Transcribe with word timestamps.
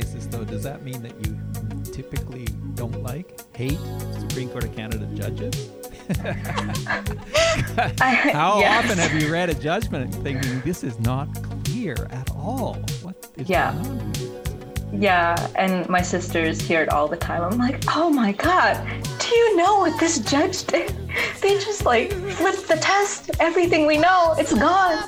basis, 0.00 0.26
though, 0.26 0.42
does 0.42 0.64
that 0.64 0.82
mean 0.82 1.00
that 1.04 1.14
you 1.24 1.38
typically 1.92 2.46
don't 2.74 3.00
like, 3.04 3.40
hate 3.56 3.78
Supreme 4.18 4.48
Court 4.48 4.64
of 4.64 4.74
Canada 4.74 5.06
judges? 5.14 5.70
How 8.32 8.58
yes. 8.58 8.84
often 8.84 8.98
have 8.98 9.22
you 9.22 9.32
read 9.32 9.50
a 9.50 9.54
judgment 9.54 10.12
thinking 10.16 10.60
this 10.62 10.82
is 10.82 10.98
not 10.98 11.28
clear 11.62 11.94
at 12.10 12.28
all? 12.32 12.74
What 13.02 13.14
is 13.36 13.48
Yeah. 13.48 13.72
going 13.72 13.86
on 13.86 14.14
here? 14.16 14.42
Yeah, 14.92 15.48
and 15.54 15.88
my 15.88 16.02
sisters 16.02 16.60
hear 16.60 16.82
it 16.82 16.88
all 16.88 17.06
the 17.06 17.16
time. 17.16 17.42
I'm 17.44 17.56
like, 17.56 17.84
oh 17.96 18.10
my 18.10 18.32
god, 18.32 18.84
do 19.20 19.28
you 19.28 19.56
know 19.56 19.78
what 19.78 20.00
this 20.00 20.18
judge 20.18 20.64
did? 20.64 20.92
They 21.40 21.54
just 21.60 21.84
like 21.84 22.10
flipped 22.40 22.66
the 22.66 22.76
test. 22.76 23.30
Everything 23.38 23.86
we 23.86 23.96
know, 23.98 24.34
it's 24.38 24.52
gone. 24.52 24.98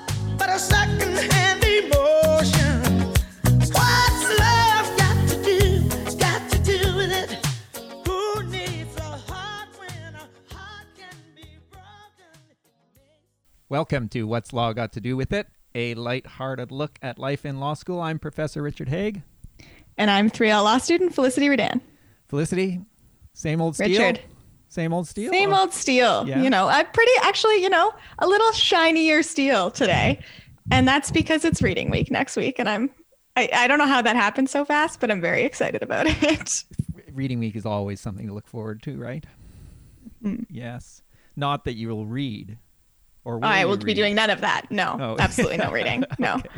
Welcome 13.68 14.08
to 14.10 14.28
What's 14.28 14.52
Law 14.52 14.72
Got 14.72 14.92
to 14.92 15.00
Do 15.00 15.16
with 15.16 15.32
It, 15.32 15.48
a 15.74 15.94
light-hearted 15.94 16.70
look 16.70 17.00
at 17.02 17.18
life 17.18 17.44
in 17.44 17.58
law 17.58 17.74
school. 17.74 18.00
I'm 18.00 18.20
Professor 18.20 18.62
Richard 18.62 18.88
Haigh. 18.88 19.24
And 19.98 20.08
I'm 20.08 20.30
3L 20.30 20.62
law 20.62 20.78
student 20.78 21.12
Felicity 21.12 21.48
Redan. 21.48 21.80
Felicity, 22.28 22.80
same 23.32 23.60
old 23.60 23.74
steel. 23.74 23.88
Richard. 23.88 24.20
Same 24.68 24.92
old 24.92 25.08
steel. 25.08 25.32
Same 25.32 25.52
old 25.52 25.74
steel. 25.74 26.28
Yeah. 26.28 26.42
You 26.42 26.48
know, 26.48 26.68
I 26.68 26.84
pretty 26.84 27.10
actually, 27.22 27.60
you 27.60 27.68
know, 27.68 27.92
a 28.20 28.28
little 28.28 28.52
shinier 28.52 29.24
steel 29.24 29.72
today. 29.72 30.20
And 30.70 30.86
that's 30.86 31.10
because 31.10 31.44
it's 31.44 31.60
reading 31.60 31.90
week 31.90 32.08
next 32.08 32.36
week. 32.36 32.60
And 32.60 32.68
I'm 32.68 32.90
I, 33.34 33.48
I 33.52 33.66
don't 33.66 33.78
know 33.78 33.88
how 33.88 34.00
that 34.00 34.14
happened 34.14 34.48
so 34.48 34.64
fast, 34.64 35.00
but 35.00 35.10
I'm 35.10 35.20
very 35.20 35.42
excited 35.42 35.82
about 35.82 36.06
it. 36.22 36.64
reading 37.12 37.40
week 37.40 37.56
is 37.56 37.66
always 37.66 38.00
something 38.00 38.28
to 38.28 38.32
look 38.32 38.46
forward 38.46 38.80
to, 38.84 38.96
right? 38.96 39.26
Mm. 40.22 40.46
Yes. 40.50 41.02
Not 41.34 41.64
that 41.64 41.74
you 41.74 41.88
will 41.88 42.06
read, 42.06 42.58
or 43.26 43.44
I 43.44 43.64
will 43.64 43.76
be 43.76 43.92
doing 43.94 44.14
none 44.14 44.30
of 44.30 44.40
that. 44.40 44.70
No, 44.70 44.96
Oh. 45.00 45.16
absolutely 45.20 45.58
no 45.58 45.70
reading. 45.72 46.04
No. 46.18 46.34
Okay. 46.36 46.48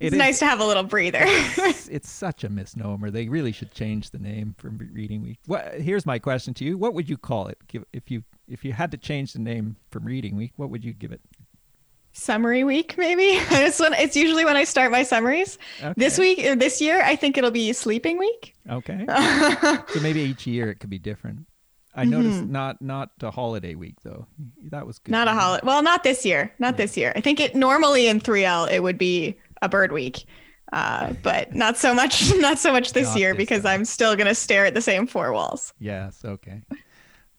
It's 0.00 0.08
It 0.08 0.12
is- 0.14 0.18
nice 0.18 0.38
to 0.40 0.46
have 0.46 0.58
a 0.58 0.64
little 0.66 0.82
breather. 0.82 1.20
it's, 1.22 1.86
it's 1.96 2.10
such 2.10 2.42
a 2.42 2.48
misnomer. 2.48 3.08
They 3.10 3.28
really 3.28 3.52
should 3.52 3.70
change 3.72 4.10
the 4.10 4.18
name 4.18 4.54
from 4.58 4.76
Reading 4.92 5.22
Week. 5.22 5.38
What? 5.46 5.74
Here's 5.80 6.04
my 6.04 6.18
question 6.18 6.54
to 6.54 6.64
you: 6.64 6.76
What 6.76 6.92
would 6.94 7.08
you 7.08 7.16
call 7.16 7.46
it 7.46 7.58
if 7.92 8.10
you 8.10 8.24
if 8.48 8.64
you 8.64 8.72
had 8.72 8.90
to 8.90 8.96
change 8.98 9.32
the 9.32 9.38
name 9.38 9.76
from 9.92 10.04
Reading 10.04 10.34
Week? 10.36 10.52
What 10.56 10.70
would 10.70 10.84
you 10.84 10.92
give 10.92 11.12
it? 11.12 11.20
Summary 12.14 12.62
week, 12.62 12.96
maybe. 12.98 13.22
it's 13.52 13.78
when 13.80 13.94
it's 13.94 14.16
usually 14.16 14.44
when 14.44 14.56
I 14.56 14.64
start 14.64 14.90
my 14.90 15.02
summaries. 15.04 15.56
This 15.96 16.18
week 16.18 16.38
this 16.58 16.80
year, 16.80 17.00
I 17.02 17.14
think 17.16 17.38
it'll 17.38 17.50
be 17.52 17.72
sleeping 17.72 18.18
week. 18.18 18.54
Okay. 18.68 19.04
so 19.08 20.00
maybe 20.02 20.20
each 20.20 20.46
year 20.46 20.68
it 20.68 20.80
could 20.80 20.90
be 20.90 20.98
different. 20.98 21.46
I 21.94 22.04
noticed 22.04 22.38
Mm-hmm. 22.42 22.52
not 22.52 22.80
not 22.82 23.10
a 23.22 23.30
holiday 23.30 23.74
week 23.74 23.96
though. 24.02 24.26
That 24.70 24.86
was 24.86 24.98
good. 24.98 25.12
Not 25.12 25.28
a 25.28 25.32
holiday. 25.32 25.66
Well, 25.66 25.82
not 25.82 26.02
this 26.04 26.24
year. 26.24 26.52
Not 26.58 26.76
this 26.76 26.96
year. 26.96 27.12
I 27.14 27.20
think 27.20 27.38
it 27.40 27.54
normally 27.54 28.06
in 28.08 28.20
3L 28.20 28.70
it 28.70 28.82
would 28.82 28.96
be 28.98 29.36
a 29.60 29.68
bird 29.68 29.92
week. 29.92 30.24
Uh, 30.72 31.12
but 31.22 31.54
not 31.54 31.76
so 31.76 31.92
much 31.94 32.32
not 32.36 32.58
so 32.58 32.72
much 32.72 32.92
this 32.94 33.08
Not 33.08 33.18
year 33.18 33.32
this 33.34 33.38
because 33.38 33.62
time. 33.64 33.80
I'm 33.80 33.84
still 33.84 34.16
going 34.16 34.26
to 34.26 34.34
stare 34.34 34.64
at 34.64 34.72
the 34.74 34.80
same 34.80 35.06
four 35.06 35.32
walls. 35.32 35.74
Yes. 35.78 36.24
Okay. 36.24 36.62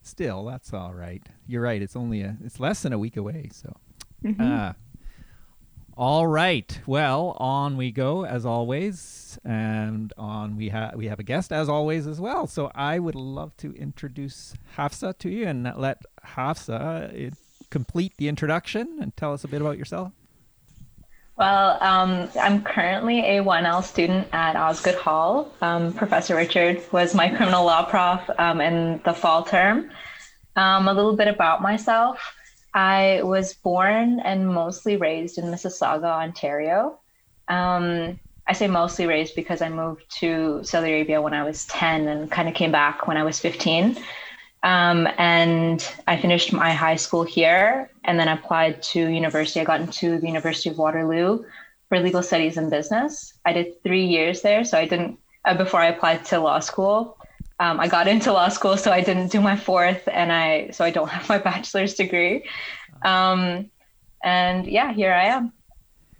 Still, 0.04 0.46
that's 0.46 0.74
all 0.74 0.94
right. 0.94 1.26
You're 1.48 1.62
right. 1.64 1.82
It's 1.82 1.96
only 1.96 2.22
a. 2.22 2.36
It's 2.44 2.60
less 2.60 2.82
than 2.84 2.94
a 2.94 3.00
week 3.00 3.18
away. 3.18 3.50
So. 3.54 3.74
Ah. 4.40 4.76
All 5.96 6.26
right. 6.26 6.80
Well, 6.88 7.38
on 7.40 7.78
we 7.78 7.92
go 7.92 8.26
as 8.26 8.48
always, 8.48 9.38
and 9.46 10.12
on 10.18 10.58
we 10.58 10.70
have 10.70 10.96
we 10.96 11.06
have 11.08 11.20
a 11.20 11.24
guest 11.24 11.52
as 11.52 11.70
always 11.70 12.08
as 12.08 12.20
well. 12.20 12.48
So 12.48 12.72
I 12.74 12.98
would 12.98 13.14
love 13.14 13.56
to 13.58 13.74
introduce 13.76 14.56
Hafsa 14.76 15.14
to 15.20 15.30
you 15.30 15.46
and 15.46 15.72
let 15.78 16.02
Hafsa 16.24 17.12
uh, 17.14 17.30
complete 17.70 18.14
the 18.18 18.28
introduction 18.28 18.98
and 19.02 19.16
tell 19.16 19.34
us 19.34 19.44
a 19.44 19.48
bit 19.48 19.62
about 19.62 19.78
yourself. 19.78 20.12
Well, 21.36 21.78
um, 21.82 22.30
I'm 22.40 22.64
currently 22.64 23.20
a 23.38 23.44
1L 23.44 23.84
student 23.84 24.28
at 24.34 24.56
Osgoode 24.56 24.96
Hall. 24.96 25.52
Um, 25.62 25.94
Professor 25.94 26.36
Richard 26.36 26.82
was 26.92 27.14
my 27.14 27.30
criminal 27.30 27.66
law 27.66 27.86
prof 27.86 28.22
um, 28.40 28.62
in 28.62 29.00
the 29.06 29.14
fall 29.14 29.44
term. 29.44 29.92
Um, 30.56 30.88
a 30.88 30.94
little 30.94 31.16
bit 31.16 31.28
about 31.28 31.62
myself. 31.62 32.36
I 32.74 33.22
was 33.24 33.54
born 33.54 34.20
and 34.20 34.48
mostly 34.48 34.98
raised 34.98 35.38
in 35.38 35.46
Mississauga, 35.46 36.06
Ontario. 36.06 37.00
Um, 37.48 38.20
I 38.48 38.54
say 38.54 38.68
mostly 38.68 39.06
raised 39.06 39.36
because 39.36 39.62
I 39.62 39.70
moved 39.70 40.04
to 40.20 40.64
Saudi 40.64 40.92
Arabia 40.92 41.22
when 41.22 41.34
I 41.34 41.44
was 41.44 41.66
10 41.68 42.08
and 42.08 42.32
kind 42.32 42.50
of 42.50 42.56
came 42.56 42.72
back 42.72 43.08
when 43.08 43.16
I 43.16 43.24
was 43.24 43.40
15. 43.40 43.98
Um, 44.64 45.08
and 45.18 45.88
I 46.08 46.18
finished 46.18 46.52
my 46.52 46.72
high 46.72 46.96
school 46.96 47.24
here 47.24 47.92
and 48.06 48.20
then 48.20 48.28
applied 48.28 48.82
to 48.84 49.08
university. 49.08 49.60
I 49.60 49.66
got 49.66 49.82
into 49.82 50.20
the 50.20 50.28
University 50.28 50.70
of 50.70 50.78
Waterloo 50.78 51.44
for 51.90 52.00
legal 52.00 52.24
studies 52.24 52.58
and 52.58 52.72
business. 52.72 53.34
I 53.46 53.54
did 53.54 53.84
three 53.84 54.06
years 54.06 54.42
there. 54.42 54.64
So 54.64 54.78
I 54.78 54.88
didn't, 54.88 55.20
uh, 55.46 55.56
before 55.56 55.82
I 55.82 55.88
applied 55.88 56.26
to 56.26 56.40
law 56.40 56.60
school, 56.60 57.18
um, 57.64 57.80
I 57.80 57.88
got 57.88 58.10
into 58.10 58.34
law 58.34 58.50
school, 58.50 58.76
so 58.76 58.92
I 58.92 59.00
didn't 59.00 59.32
do 59.32 59.40
my 59.40 59.56
fourth 59.56 60.06
and 60.12 60.34
I, 60.34 60.72
so 60.72 60.84
I 60.84 60.92
don't 60.92 61.08
have 61.18 61.30
my 61.30 61.38
bachelor's 61.38 61.94
degree. 61.94 62.44
Um, 63.04 63.72
and 64.22 64.68
yeah, 64.68 64.92
here 64.92 65.14
I 65.14 65.28
am. 65.28 65.54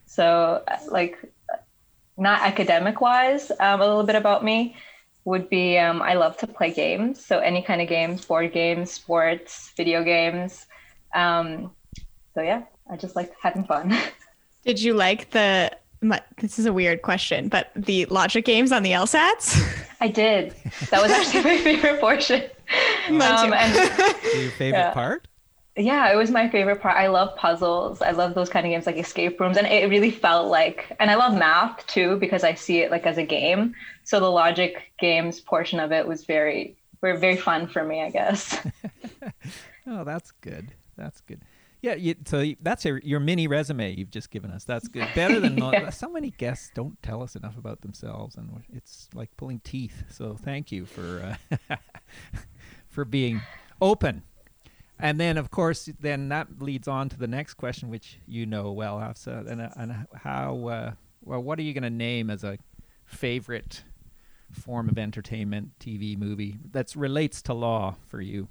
So 0.06 0.64
like, 0.90 1.18
not 2.18 2.42
academic 2.42 3.02
wise, 3.02 3.52
um, 3.60 3.82
a 3.82 3.86
little 3.86 4.04
bit 4.04 4.16
about 4.16 4.44
me 4.44 4.78
would 5.26 5.50
be 5.50 5.78
um, 5.78 6.02
I 6.02 6.14
love 6.14 6.38
to 6.38 6.48
play 6.48 6.72
games. 6.72 7.26
So 7.26 7.40
any 7.40 7.62
kind 7.62 7.82
of 7.82 7.90
games, 7.90 8.24
board 8.24 8.54
games, 8.54 8.92
sports, 8.92 9.74
video 9.76 10.02
games. 10.04 10.66
Um, 11.14 11.72
so 12.36 12.42
yeah, 12.42 12.64
I 12.90 12.96
just 12.96 13.18
like 13.18 13.34
having 13.42 13.66
fun. 13.66 13.98
Did 14.66 14.82
you 14.82 14.94
like 14.94 15.32
the 15.32 15.72
my, 16.04 16.22
this 16.38 16.60
is 16.60 16.66
a 16.66 16.74
weird 16.74 17.02
question, 17.02 17.48
but 17.48 17.72
the 17.76 18.06
logic 18.06 18.46
games 18.46 18.72
on 18.72 18.84
the 18.84 18.92
LSATs? 18.92 19.86
I 20.02 20.08
did. 20.10 20.54
That 20.92 21.02
was 21.02 21.12
actually 21.12 21.44
my 21.44 21.58
favorite 21.64 22.00
portion. 22.00 22.44
Mine 23.10 23.20
too. 23.20 23.46
Um, 23.48 23.54
and 23.54 23.74
Your 23.76 24.52
favorite 24.52 24.80
Yeah. 24.80 24.92
part? 24.94 25.28
yeah, 25.76 26.12
it 26.12 26.16
was 26.16 26.30
my 26.30 26.48
favorite 26.50 26.82
part. 26.82 26.96
I 26.98 27.08
love 27.08 27.36
puzzles. 27.36 28.02
I 28.02 28.12
love 28.12 28.36
those 28.36 28.50
kind 28.50 28.66
of 28.66 28.70
games 28.72 28.86
like 28.86 28.98
escape 28.98 29.40
rooms. 29.40 29.58
And 29.58 29.66
it 29.66 29.90
really 29.90 30.12
felt 30.12 30.48
like, 30.52 30.96
and 31.00 31.10
I 31.10 31.16
love 31.16 31.34
math 31.38 31.86
too, 31.88 32.18
because 32.18 32.44
I 32.44 32.54
see 32.54 32.80
it 32.82 32.92
like 32.92 33.06
as 33.08 33.18
a 33.18 33.24
game. 33.24 33.74
So 34.04 34.20
the 34.20 34.30
logic 34.30 34.92
games 35.00 35.40
portion 35.40 35.80
of 35.80 35.92
it 35.92 36.08
was 36.08 36.26
very, 36.26 36.76
very, 37.02 37.18
very 37.18 37.38
fun 37.38 37.68
for 37.68 37.84
me, 37.84 38.02
I 38.02 38.10
guess. 38.10 38.60
Oh, 39.86 40.06
that's 40.06 40.32
good. 40.32 40.72
That's 40.96 41.20
good. 41.22 41.42
Yeah, 41.84 41.96
you, 41.96 42.16
so 42.26 42.50
that's 42.62 42.86
your, 42.86 43.00
your 43.00 43.20
mini 43.20 43.46
resume 43.46 43.94
you've 43.94 44.10
just 44.10 44.32
given 44.32 44.52
us. 44.52 44.64
That's 44.64 44.88
good. 44.88 45.06
Better 45.14 45.42
than 45.42 45.58
Yeah. 45.74 45.90
so 45.90 46.10
many 46.10 46.32
guests 46.32 46.72
don't 46.74 47.02
tell 47.04 47.22
us 47.22 47.36
enough 47.36 47.58
about 47.58 47.82
themselves, 47.82 48.38
and 48.38 48.64
it's 48.74 49.10
like 49.14 49.36
pulling 49.36 49.60
teeth. 49.66 50.06
So 50.10 50.38
thank 50.42 50.72
you 50.72 50.86
for 50.86 51.36
uh, 51.70 51.76
for 52.88 53.04
being 53.04 53.42
open. 53.82 54.24
And 54.98 55.20
then, 55.20 55.38
of 55.38 55.52
course, 55.52 55.90
then 56.00 56.30
that 56.30 56.62
leads 56.62 56.88
on 56.88 57.10
to 57.10 57.18
the 57.18 57.28
next 57.28 57.56
question, 57.56 57.90
which 57.90 58.18
you 58.26 58.46
know 58.46 58.72
well, 58.72 59.00
Hafsa. 59.00 59.44
And, 59.50 59.62
uh, 59.62 59.70
and 59.76 60.08
how, 60.16 60.68
uh, 60.68 60.92
well, 61.22 61.42
what 61.42 61.60
are 61.60 61.64
you 61.64 61.74
going 61.74 61.84
to 61.84 61.90
name 61.90 62.30
as 62.30 62.46
a 62.46 62.58
favorite 63.04 63.84
form 64.52 64.88
of 64.88 64.98
entertainment, 64.98 65.72
TV, 65.82 66.18
movie 66.18 66.60
that 66.72 66.96
relates 66.96 67.42
to 67.42 67.54
law 67.54 67.96
for 68.08 68.22
you? 68.22 68.48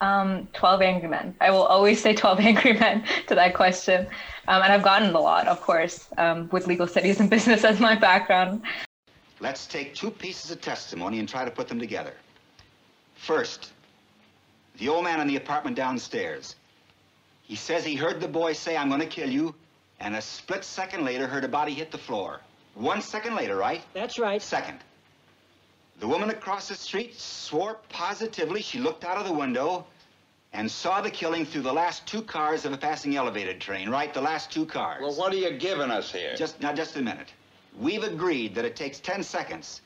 Um, 0.00 0.48
12 0.52 0.82
Angry 0.82 1.08
Men. 1.08 1.34
I 1.40 1.50
will 1.50 1.62
always 1.62 2.00
say 2.02 2.14
12 2.14 2.40
Angry 2.50 2.74
Men 2.74 3.04
to 3.28 3.34
that 3.34 3.54
question. 3.54 4.06
Um, 4.48 4.62
and 4.62 4.72
I've 4.72 4.82
gotten 4.82 5.14
a 5.14 5.20
lot, 5.20 5.48
of 5.48 5.60
course, 5.60 6.08
um, 6.18 6.48
with 6.52 6.66
legal 6.66 6.86
studies 6.86 7.20
and 7.20 7.30
business 7.36 7.64
as 7.64 7.80
my 7.80 7.94
background. 7.94 8.62
Let's 9.40 9.66
take 9.66 9.94
two 9.94 10.10
pieces 10.10 10.50
of 10.50 10.60
testimony 10.60 11.18
and 11.18 11.28
try 11.28 11.44
to 11.44 11.50
put 11.50 11.68
them 11.68 11.78
together. 11.78 12.12
First, 13.14 13.72
the 14.78 14.88
old 14.88 15.04
man 15.04 15.20
in 15.20 15.26
the 15.26 15.36
apartment 15.36 15.76
downstairs. 15.76 16.56
He 17.42 17.56
says 17.56 17.84
he 17.84 17.94
heard 17.94 18.20
the 18.20 18.28
boy 18.28 18.52
say, 18.52 18.76
I'm 18.76 18.88
going 18.88 19.00
to 19.00 19.06
kill 19.06 19.30
you, 19.30 19.54
and 20.00 20.16
a 20.16 20.20
split 20.20 20.64
second 20.64 21.04
later 21.04 21.26
heard 21.26 21.44
a 21.44 21.48
body 21.48 21.72
hit 21.72 21.90
the 21.90 21.98
floor. 21.98 22.40
One 22.74 23.00
second 23.00 23.34
later, 23.34 23.56
right? 23.56 23.82
That's 23.94 24.18
right. 24.18 24.42
Second. 24.42 24.80
The 25.98 26.08
woman 26.08 26.30
across 26.30 26.68
the 26.68 26.74
street 26.74 27.18
swore 27.18 27.78
positively 27.88 28.60
she 28.60 28.78
looked 28.78 29.04
out 29.04 29.16
of 29.16 29.26
the 29.26 29.32
window 29.32 29.86
and 30.52 30.70
saw 30.70 31.00
the 31.00 31.10
killing 31.10 31.44
through 31.44 31.62
the 31.62 31.72
last 31.72 32.06
two 32.06 32.22
cars 32.22 32.64
of 32.64 32.72
a 32.72 32.76
passing 32.76 33.16
elevated 33.16 33.60
train, 33.60 33.88
right? 33.88 34.12
The 34.12 34.20
last 34.20 34.50
two 34.50 34.66
cars. 34.66 35.00
Well, 35.02 35.14
what 35.14 35.32
are 35.32 35.36
you 35.36 35.52
giving 35.52 35.90
us 35.90 36.12
here? 36.12 36.34
Just 36.36 36.60
now, 36.60 36.72
just 36.72 36.96
a 36.96 37.02
minute. 37.02 37.32
We've 37.78 38.02
agreed 38.02 38.54
that 38.54 38.64
it 38.64 38.76
takes 38.76 39.00
10 39.00 39.22
seconds 39.22 39.82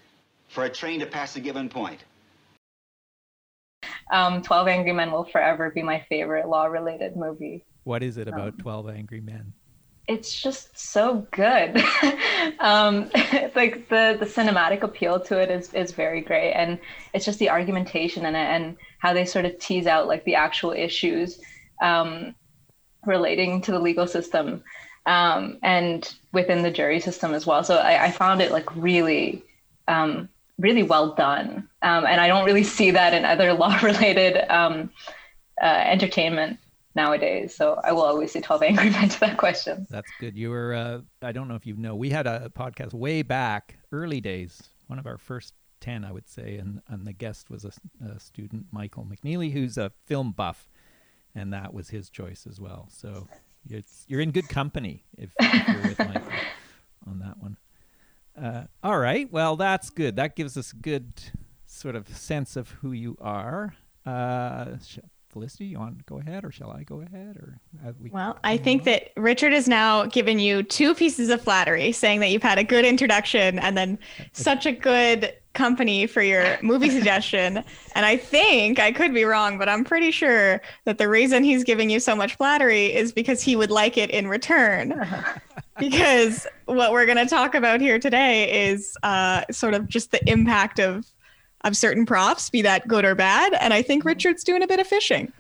for 0.48 0.64
a 0.64 0.68
train 0.68 1.00
to 1.00 1.06
pass 1.06 1.36
a 1.36 1.40
given 1.40 1.68
point. 1.68 2.04
Um, 4.12 4.42
12 4.42 4.68
Angry 4.68 4.92
Men 4.92 5.12
will 5.12 5.24
forever 5.24 5.70
be 5.70 5.82
my 5.82 6.04
favorite 6.08 6.48
law 6.48 6.66
related 6.66 7.16
movie. 7.16 7.64
What 7.84 8.02
is 8.02 8.16
it 8.16 8.28
about 8.28 8.58
12 8.58 8.90
Angry 8.90 9.20
Men? 9.20 9.52
It's 10.10 10.42
just 10.42 10.76
so 10.76 11.24
good. 11.30 11.76
um, 12.58 13.10
like 13.54 13.88
the 13.88 14.16
the 14.18 14.26
cinematic 14.26 14.82
appeal 14.82 15.20
to 15.20 15.40
it 15.40 15.50
is 15.50 15.72
is 15.72 15.92
very 15.92 16.20
great, 16.20 16.52
and 16.52 16.78
it's 17.14 17.24
just 17.24 17.38
the 17.38 17.48
argumentation 17.48 18.26
in 18.26 18.34
it 18.34 18.38
and 18.38 18.76
how 18.98 19.12
they 19.12 19.24
sort 19.24 19.44
of 19.44 19.56
tease 19.60 19.86
out 19.86 20.08
like 20.08 20.24
the 20.24 20.34
actual 20.34 20.72
issues 20.72 21.40
um, 21.80 22.34
relating 23.06 23.60
to 23.62 23.70
the 23.70 23.78
legal 23.78 24.06
system 24.06 24.64
um, 25.06 25.58
and 25.62 26.14
within 26.32 26.62
the 26.62 26.72
jury 26.72 26.98
system 26.98 27.32
as 27.32 27.46
well. 27.46 27.62
So 27.62 27.76
I, 27.76 28.06
I 28.06 28.10
found 28.10 28.42
it 28.42 28.50
like 28.52 28.74
really. 28.74 29.44
Um, 29.88 30.28
really 30.58 30.82
well 30.82 31.14
done 31.14 31.66
um, 31.80 32.04
and 32.04 32.20
i 32.20 32.28
don't 32.28 32.44
really 32.44 32.62
see 32.62 32.90
that 32.90 33.14
in 33.14 33.24
other 33.24 33.54
law 33.62 33.74
related 33.82 34.36
um, 34.50 34.90
uh, 35.62 35.64
entertainment 35.64 36.58
nowadays. 36.94 37.54
So 37.54 37.80
I 37.82 37.92
will 37.92 38.02
always 38.02 38.32
say 38.32 38.40
12 38.40 38.62
Angry 38.62 38.90
Men 38.90 39.08
to 39.08 39.20
that 39.20 39.36
question. 39.36 39.86
That's 39.90 40.10
good. 40.18 40.36
You 40.36 40.50
were, 40.50 40.74
uh, 40.74 41.00
I 41.22 41.32
don't 41.32 41.48
know 41.48 41.54
if 41.54 41.66
you 41.66 41.76
know, 41.76 41.94
we 41.94 42.10
had 42.10 42.26
a 42.26 42.50
podcast 42.54 42.92
way 42.92 43.22
back, 43.22 43.78
early 43.92 44.20
days, 44.20 44.62
one 44.86 44.98
of 44.98 45.06
our 45.06 45.18
first 45.18 45.54
10, 45.80 46.04
I 46.04 46.12
would 46.12 46.28
say, 46.28 46.56
and, 46.56 46.82
and 46.88 47.06
the 47.06 47.12
guest 47.12 47.50
was 47.50 47.64
a, 47.64 47.72
a 48.04 48.20
student, 48.20 48.66
Michael 48.72 49.06
McNeely, 49.06 49.52
who's 49.52 49.78
a 49.78 49.92
film 50.06 50.32
buff, 50.32 50.68
and 51.34 51.52
that 51.52 51.72
was 51.72 51.88
his 51.90 52.10
choice 52.10 52.46
as 52.48 52.60
well. 52.60 52.88
So 52.90 53.28
it's, 53.68 54.04
you're 54.08 54.20
in 54.20 54.30
good 54.30 54.48
company 54.48 55.04
if, 55.16 55.30
if 55.40 55.68
you're 55.68 55.82
with 55.82 55.98
Michael 55.98 56.32
on 57.06 57.18
that 57.20 57.38
one. 57.38 57.56
Uh, 58.40 58.64
all 58.82 58.98
right. 58.98 59.30
Well, 59.30 59.56
that's 59.56 59.90
good. 59.90 60.16
That 60.16 60.36
gives 60.36 60.56
us 60.56 60.72
a 60.72 60.76
good 60.76 61.04
sort 61.66 61.94
of 61.94 62.08
sense 62.08 62.56
of 62.56 62.70
who 62.70 62.92
you 62.92 63.16
are. 63.20 63.74
Uh, 64.04 64.76
Felicity, 65.30 65.66
you 65.66 65.78
want 65.78 65.98
to 65.98 66.04
go 66.04 66.18
ahead, 66.18 66.44
or 66.44 66.50
shall 66.50 66.70
I 66.72 66.82
go 66.82 67.02
ahead? 67.02 67.36
Or 67.36 67.60
uh, 67.86 67.92
we, 68.00 68.10
Well, 68.10 68.38
I 68.42 68.56
think 68.56 68.82
that 68.84 69.10
Richard 69.16 69.52
has 69.52 69.68
now 69.68 70.06
given 70.06 70.40
you 70.40 70.64
two 70.64 70.92
pieces 70.94 71.30
of 71.30 71.40
flattery, 71.40 71.92
saying 71.92 72.18
that 72.20 72.30
you've 72.30 72.42
had 72.42 72.58
a 72.58 72.64
good 72.64 72.84
introduction 72.84 73.58
and 73.60 73.76
then 73.78 73.98
such 74.32 74.66
a 74.66 74.72
good 74.72 75.32
company 75.52 76.06
for 76.06 76.22
your 76.22 76.58
movie 76.62 76.90
suggestion. 76.98 77.62
And 77.94 78.06
I 78.06 78.16
think 78.16 78.80
I 78.80 78.90
could 78.90 79.14
be 79.14 79.24
wrong, 79.24 79.56
but 79.56 79.68
I'm 79.68 79.84
pretty 79.84 80.10
sure 80.10 80.60
that 80.84 80.98
the 80.98 81.08
reason 81.08 81.44
he's 81.44 81.62
giving 81.62 81.90
you 81.90 82.00
so 82.00 82.16
much 82.16 82.36
flattery 82.36 82.86
is 82.86 83.12
because 83.12 83.40
he 83.40 83.54
would 83.54 83.70
like 83.70 83.96
it 83.96 84.10
in 84.10 84.26
return. 84.26 85.06
because 85.78 86.46
what 86.66 86.92
we're 86.92 87.06
going 87.06 87.18
to 87.18 87.26
talk 87.26 87.54
about 87.54 87.80
here 87.80 87.98
today 87.98 88.68
is 88.68 88.96
uh, 89.04 89.44
sort 89.50 89.74
of 89.74 89.88
just 89.88 90.10
the 90.10 90.28
impact 90.28 90.80
of 90.80 91.06
of 91.64 91.76
certain 91.76 92.06
props, 92.06 92.50
be 92.50 92.62
that 92.62 92.88
good 92.88 93.04
or 93.04 93.14
bad. 93.14 93.52
And 93.60 93.72
I 93.74 93.82
think 93.82 94.04
Richard's 94.04 94.42
doing 94.44 94.62
a 94.62 94.66
bit 94.66 94.80
of 94.80 94.86
fishing. 94.86 95.32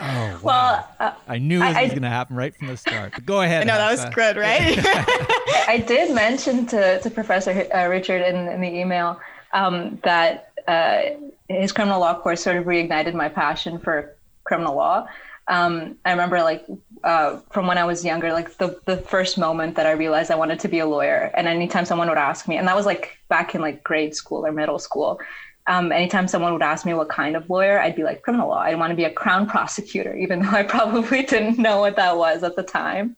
wow. 0.00 0.38
Well, 0.42 0.88
uh, 0.98 1.12
I 1.28 1.38
knew 1.38 1.62
I- 1.62 1.68
this 1.68 1.76
I- 1.76 1.82
was 1.84 1.90
going 1.92 2.02
to 2.02 2.08
happen 2.08 2.36
right 2.36 2.54
from 2.56 2.66
the 2.66 2.76
start. 2.76 3.12
But 3.14 3.26
go 3.26 3.42
ahead. 3.42 3.62
I 3.62 3.64
know 3.64 3.78
that 3.78 3.90
was 3.92 4.00
Hafsa. 4.00 4.14
good, 4.14 4.36
right? 4.36 4.78
I 5.68 5.82
did 5.86 6.12
mention 6.14 6.66
to, 6.66 7.00
to 7.00 7.10
Professor 7.10 7.50
uh, 7.74 7.86
Richard 7.86 8.22
in, 8.22 8.48
in 8.48 8.60
the 8.60 8.68
email 8.68 9.20
um, 9.52 10.00
that 10.02 10.50
uh, 10.66 11.02
his 11.48 11.70
criminal 11.72 12.00
law 12.00 12.20
course 12.20 12.42
sort 12.42 12.56
of 12.56 12.64
reignited 12.64 13.14
my 13.14 13.28
passion 13.28 13.78
for 13.78 14.16
criminal 14.42 14.74
law. 14.74 15.06
Um, 15.48 15.98
I 16.04 16.10
remember 16.10 16.42
like 16.42 16.66
uh, 17.04 17.40
from 17.50 17.66
when 17.66 17.76
I 17.76 17.84
was 17.84 18.04
younger, 18.04 18.32
like 18.32 18.56
the, 18.56 18.80
the 18.86 18.96
first 18.96 19.36
moment 19.36 19.76
that 19.76 19.86
I 19.86 19.92
realized 19.92 20.30
I 20.30 20.36
wanted 20.36 20.58
to 20.60 20.68
be 20.68 20.78
a 20.78 20.86
lawyer. 20.86 21.30
And 21.34 21.46
anytime 21.46 21.84
someone 21.84 22.08
would 22.08 22.18
ask 22.18 22.48
me, 22.48 22.56
and 22.56 22.66
that 22.66 22.74
was 22.74 22.86
like 22.86 23.18
back 23.28 23.54
in 23.54 23.60
like 23.60 23.84
grade 23.84 24.14
school 24.14 24.46
or 24.46 24.52
middle 24.52 24.78
school, 24.78 25.20
um, 25.66 25.92
anytime 25.92 26.28
someone 26.28 26.52
would 26.52 26.62
ask 26.62 26.84
me 26.84 26.94
what 26.94 27.08
kind 27.08 27.36
of 27.36 27.48
lawyer, 27.48 27.78
I'd 27.78 27.96
be 27.96 28.04
like 28.04 28.22
criminal 28.22 28.48
law. 28.48 28.60
I 28.60 28.74
want 28.74 28.90
to 28.90 28.96
be 28.96 29.04
a 29.04 29.10
crown 29.10 29.46
prosecutor, 29.54 30.16
even 30.16 30.40
though 30.40 30.50
I 30.50 30.62
probably 30.62 31.22
didn't 31.22 31.58
know 31.58 31.80
what 31.80 31.96
that 31.96 32.16
was 32.16 32.42
at 32.42 32.56
the 32.56 32.62
time. 32.62 33.16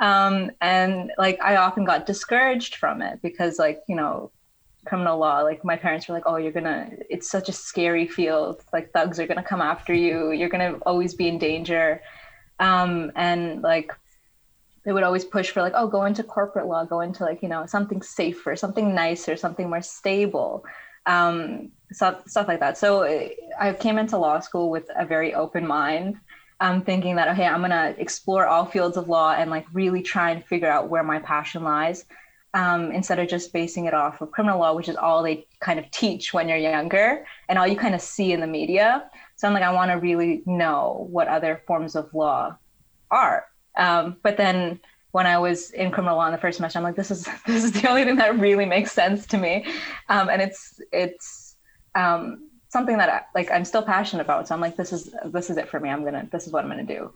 Um, 0.00 0.50
and 0.60 1.12
like 1.18 1.38
I 1.42 1.56
often 1.56 1.84
got 1.84 2.06
discouraged 2.06 2.76
from 2.76 3.02
it 3.02 3.20
because 3.22 3.58
like, 3.58 3.82
you 3.88 3.94
know, 3.94 4.32
criminal 4.84 5.18
law, 5.18 5.40
like 5.40 5.64
my 5.64 5.76
parents 5.76 6.08
were 6.08 6.14
like, 6.14 6.24
oh, 6.26 6.36
you're 6.36 6.52
gonna, 6.52 6.90
it's 7.08 7.30
such 7.30 7.48
a 7.48 7.52
scary 7.52 8.06
field. 8.06 8.62
Like 8.72 8.92
thugs 8.92 9.20
are 9.20 9.26
gonna 9.26 9.42
come 9.42 9.60
after 9.60 9.94
you. 9.94 10.32
You're 10.32 10.48
gonna 10.48 10.78
always 10.86 11.14
be 11.14 11.28
in 11.28 11.38
danger. 11.38 12.02
Um, 12.58 13.12
and 13.16 13.62
like 13.62 13.92
they 14.84 14.92
would 14.92 15.02
always 15.02 15.24
push 15.24 15.50
for 15.50 15.62
like, 15.62 15.74
oh, 15.76 15.86
go 15.86 16.04
into 16.04 16.22
corporate 16.22 16.66
law, 16.66 16.84
go 16.84 17.00
into 17.00 17.24
like, 17.24 17.42
you 17.42 17.48
know, 17.48 17.66
something 17.66 18.02
safer, 18.02 18.56
something 18.56 18.94
nicer, 18.94 19.36
something 19.36 19.68
more 19.68 19.82
stable, 19.82 20.64
um, 21.06 21.70
stuff, 21.92 22.26
stuff 22.28 22.48
like 22.48 22.60
that. 22.60 22.76
So 22.76 23.04
I 23.60 23.72
came 23.74 23.98
into 23.98 24.16
law 24.18 24.40
school 24.40 24.70
with 24.70 24.88
a 24.96 25.06
very 25.06 25.34
open 25.34 25.66
mind, 25.66 26.18
um, 26.60 26.82
thinking 26.82 27.16
that, 27.16 27.28
okay, 27.28 27.46
I'm 27.46 27.60
going 27.60 27.70
to 27.70 27.94
explore 28.00 28.46
all 28.46 28.64
fields 28.64 28.96
of 28.96 29.08
law 29.08 29.32
and 29.32 29.50
like 29.50 29.66
really 29.72 30.02
try 30.02 30.30
and 30.30 30.44
figure 30.44 30.68
out 30.68 30.88
where 30.88 31.04
my 31.04 31.20
passion 31.20 31.62
lies. 31.62 32.04
Um, 32.54 32.92
instead 32.92 33.18
of 33.18 33.28
just 33.28 33.50
basing 33.54 33.86
it 33.86 33.94
off 33.94 34.20
of 34.20 34.30
criminal 34.30 34.60
law, 34.60 34.74
which 34.74 34.90
is 34.90 34.96
all 34.96 35.22
they 35.22 35.46
kind 35.60 35.78
of 35.78 35.90
teach 35.90 36.34
when 36.34 36.50
you're 36.50 36.58
younger 36.58 37.24
and 37.48 37.58
all 37.58 37.66
you 37.66 37.76
kind 37.76 37.94
of 37.94 38.02
see 38.02 38.32
in 38.32 38.40
the 38.40 38.46
media. 38.46 39.08
So 39.36 39.48
I'm 39.48 39.54
like, 39.54 39.62
I 39.62 39.72
want 39.72 39.90
to 39.90 39.94
really 39.94 40.42
know 40.44 41.06
what 41.10 41.28
other 41.28 41.62
forms 41.66 41.96
of 41.96 42.12
law 42.12 42.58
are. 43.10 43.46
Um, 43.76 44.18
but 44.22 44.36
then 44.36 44.80
when 45.12 45.26
I 45.26 45.38
was 45.38 45.70
in 45.70 45.90
criminal 45.90 46.16
law 46.16 46.26
in 46.26 46.32
the 46.32 46.38
first 46.38 46.56
semester, 46.56 46.78
I'm 46.78 46.82
like, 46.82 46.96
this 46.96 47.10
is 47.10 47.28
this 47.46 47.64
is 47.64 47.72
the 47.72 47.88
only 47.88 48.04
thing 48.04 48.16
that 48.16 48.38
really 48.38 48.66
makes 48.66 48.92
sense 48.92 49.26
to 49.28 49.38
me, 49.38 49.64
um, 50.08 50.28
and 50.28 50.42
it's 50.42 50.80
it's 50.90 51.56
um, 51.94 52.48
something 52.68 52.96
that 52.96 53.08
I, 53.08 53.22
like 53.34 53.50
I'm 53.50 53.64
still 53.64 53.82
passionate 53.82 54.22
about. 54.22 54.48
So 54.48 54.54
I'm 54.54 54.60
like, 54.60 54.76
this 54.76 54.92
is 54.92 55.14
this 55.26 55.50
is 55.50 55.56
it 55.56 55.68
for 55.68 55.78
me. 55.78 55.90
I'm 55.90 56.04
gonna 56.04 56.28
this 56.32 56.46
is 56.46 56.52
what 56.52 56.64
I'm 56.64 56.70
gonna 56.70 56.84
do. 56.84 57.12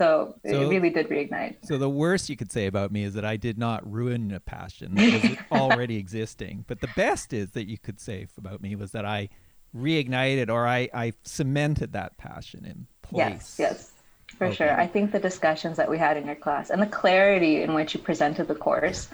So, 0.00 0.34
So- 0.46 0.62
it 0.62 0.68
really 0.70 0.88
did 0.88 1.10
reignite. 1.10 1.56
So 1.62 1.76
the 1.76 1.90
worst 1.90 2.30
you 2.30 2.36
could 2.36 2.50
say 2.50 2.64
about 2.66 2.90
me 2.90 3.04
is 3.04 3.12
that 3.12 3.24
I 3.26 3.36
did 3.36 3.58
not 3.58 3.80
ruin 3.90 4.32
a 4.32 4.40
passion 4.40 4.94
that 4.94 5.22
was 5.22 5.36
already 5.60 5.98
existing. 5.98 6.64
But 6.66 6.80
the 6.80 6.88
best 6.96 7.34
is 7.34 7.50
that 7.50 7.68
you 7.68 7.76
could 7.76 8.00
say 8.00 8.26
about 8.38 8.62
me 8.62 8.74
was 8.76 8.92
that 8.92 9.04
I 9.04 9.28
reignited 9.76 10.48
or 10.48 10.66
I, 10.66 10.88
I 10.94 11.12
cemented 11.24 11.92
that 11.92 12.16
passion 12.16 12.64
in 12.64 12.86
place. 13.02 13.18
Yes, 13.18 13.56
yes, 13.58 13.92
for 14.38 14.46
Okay. 14.46 14.56
sure. 14.56 14.80
I 14.80 14.86
think 14.86 15.12
the 15.12 15.20
discussions 15.20 15.76
that 15.76 15.90
we 15.90 15.98
had 15.98 16.16
in 16.16 16.24
your 16.24 16.34
class 16.34 16.70
and 16.70 16.80
the 16.80 16.86
clarity 16.86 17.62
in 17.62 17.74
which 17.74 17.92
you 17.94 18.00
presented 18.00 18.48
the 18.48 18.54
course. 18.54 19.08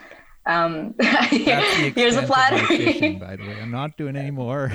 Um, 0.47 0.95
here's 1.31 2.15
a 2.15 2.23
of 2.23 2.29
fishing, 2.29 2.29
flattery. 2.29 3.15
by 3.17 3.35
the 3.35 3.43
way. 3.43 3.57
I'm 3.61 3.73
not 3.73 3.97
doing 3.97 4.15
any 4.23 4.31
more. 4.31 4.71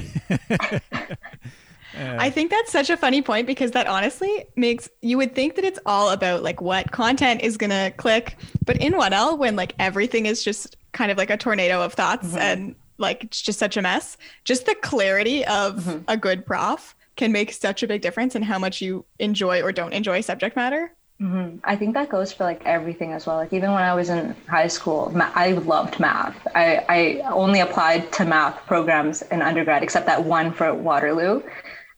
I 1.98 2.30
think 2.30 2.52
that's 2.52 2.72
such 2.72 2.90
a 2.90 2.98
funny 2.98 3.22
point 3.22 3.48
because 3.48 3.72
that 3.72 3.88
honestly 3.88 4.46
makes 4.56 4.90
you 5.02 5.18
would 5.18 5.36
think 5.36 5.56
that 5.56 5.66
it's 5.66 5.80
all 5.86 6.10
about 6.10 6.44
like 6.44 6.62
what 6.62 6.92
content 6.92 7.42
is 7.42 7.58
gonna 7.58 7.92
click, 7.98 8.38
but 8.66 8.78
in 8.78 8.94
1L 8.94 9.38
when 9.38 9.56
like 9.56 9.74
everything 9.80 10.26
is 10.26 10.44
just 10.44 10.78
kind 10.94 11.12
of 11.12 11.18
like 11.18 11.30
a 11.30 11.38
tornado 11.38 11.82
of 11.82 11.94
thoughts 11.94 12.28
Mm-hmm. 12.28 12.38
and 12.38 12.76
like 12.98 13.24
it's 13.24 13.42
just 13.42 13.58
such 13.60 13.78
a 13.78 13.82
mess, 13.82 14.18
just 14.46 14.66
the 14.66 14.76
clarity 14.76 15.44
of 15.46 15.76
Mm-hmm. 15.84 16.04
a 16.08 16.18
good 16.18 16.46
prof 16.46 16.96
can 17.18 17.32
make 17.32 17.52
such 17.52 17.84
a 17.84 17.88
big 17.88 18.02
difference 18.02 18.36
in 18.36 18.42
how 18.42 18.58
much 18.60 18.82
you 18.82 19.04
enjoy 19.20 19.62
or 19.62 19.72
don't 19.72 19.94
enjoy 19.94 20.22
subject 20.22 20.56
matter. 20.56 20.94
Mhm. 21.22 21.60
I 21.64 21.76
think 21.76 21.94
that 21.94 22.10
goes 22.10 22.34
for 22.34 22.46
like 22.46 22.62
everything 22.66 23.12
as 23.14 23.28
well. 23.28 23.36
Like 23.36 23.54
even 23.54 23.72
when 23.74 23.84
I 23.84 23.94
was 23.94 24.10
in 24.10 24.36
high 24.48 24.68
school, 24.68 25.12
ma- 25.14 25.30
I 25.36 25.52
loved 25.52 26.00
math. 26.00 26.36
I, 26.56 26.84
I 26.90 27.22
only 27.32 27.60
applied 27.60 28.12
to 28.14 28.26
math 28.26 28.66
programs 28.66 29.22
in 29.24 29.42
undergrad, 29.44 29.84
except 29.84 30.08
that 30.08 30.24
one 30.24 30.52
for 30.52 30.74
Waterloo. 30.74 31.44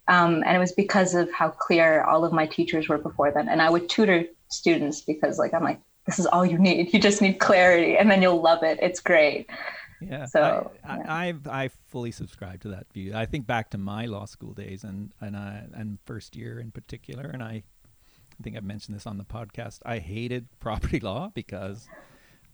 Um, 0.08 0.44
and 0.46 0.56
it 0.56 0.60
was 0.60 0.74
because 0.74 1.16
of 1.16 1.32
how 1.32 1.50
clear 1.50 2.04
all 2.04 2.26
of 2.26 2.34
my 2.34 2.46
teachers 2.46 2.90
were 2.90 2.98
before 2.98 3.32
then. 3.32 3.48
And 3.48 3.62
I 3.62 3.70
would 3.70 3.88
tutor 3.90 4.26
students 4.50 5.02
because 5.02 5.40
like 5.40 5.54
I'm 5.54 5.64
like, 5.64 5.80
this 6.06 6.20
is 6.20 6.26
all 6.26 6.46
you 6.46 6.58
need. 6.58 6.94
You 6.94 7.00
just 7.00 7.22
need 7.22 7.40
clarity, 7.40 7.98
and 7.98 8.12
then 8.12 8.22
you'll 8.22 8.42
love 8.42 8.64
it. 8.64 8.78
It's 8.82 9.00
great. 9.00 9.50
Yeah, 10.02 10.26
So, 10.26 10.72
I, 10.84 10.98
yeah. 10.98 11.04
I, 11.08 11.34
I, 11.50 11.64
I 11.64 11.70
fully 11.88 12.12
subscribe 12.12 12.62
to 12.62 12.70
that 12.70 12.92
view. 12.94 13.14
I 13.16 13.26
think 13.26 13.48
back 13.48 13.70
to 13.72 13.78
my 13.78 14.06
law 14.06 14.26
school 14.26 14.54
days 14.54 14.84
and 14.84 15.14
and 15.22 15.38
I, 15.38 15.64
and 15.74 15.98
first 16.06 16.36
year 16.36 16.60
in 16.60 16.72
particular, 16.72 17.26
and 17.26 17.42
I, 17.42 17.64
I 18.40 18.44
think 18.44 18.58
I've 18.58 18.64
mentioned 18.64 18.96
this 18.96 19.08
on 19.08 19.18
the 19.18 19.24
podcast. 19.24 19.80
I 19.86 20.00
hated 20.00 20.48
property 20.60 21.00
law 21.00 21.32
because 21.34 21.88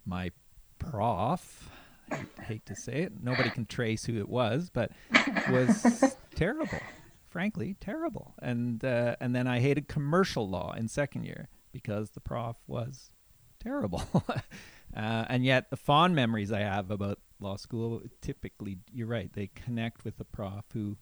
my 0.05 0.31
prof, 0.77 1.69
I 2.11 2.43
hate 2.43 2.65
to 2.67 2.75
say 2.75 3.01
it, 3.01 3.13
nobody 3.21 3.49
can 3.49 3.65
trace 3.65 4.05
who 4.05 4.17
it 4.17 4.29
was, 4.29 4.69
but 4.71 4.91
was 5.49 6.15
terrible, 6.35 6.79
frankly 7.29 7.75
terrible. 7.79 8.33
And 8.41 8.83
uh, 8.83 9.15
and 9.19 9.35
then 9.35 9.47
I 9.47 9.59
hated 9.59 9.87
commercial 9.87 10.49
law 10.49 10.73
in 10.73 10.87
second 10.87 11.23
year 11.23 11.49
because 11.71 12.11
the 12.11 12.19
prof 12.19 12.57
was 12.67 13.11
terrible. 13.59 14.03
uh, 14.25 14.41
and 14.93 15.45
yet, 15.45 15.69
the 15.69 15.77
fond 15.77 16.15
memories 16.15 16.51
I 16.51 16.61
have 16.61 16.91
about 16.91 17.19
law 17.39 17.55
school 17.55 18.01
typically, 18.21 18.77
you're 18.91 19.07
right, 19.07 19.31
they 19.33 19.47
connect 19.47 20.03
with 20.03 20.17
the 20.17 20.25
prof 20.25 20.65
who 20.73 20.97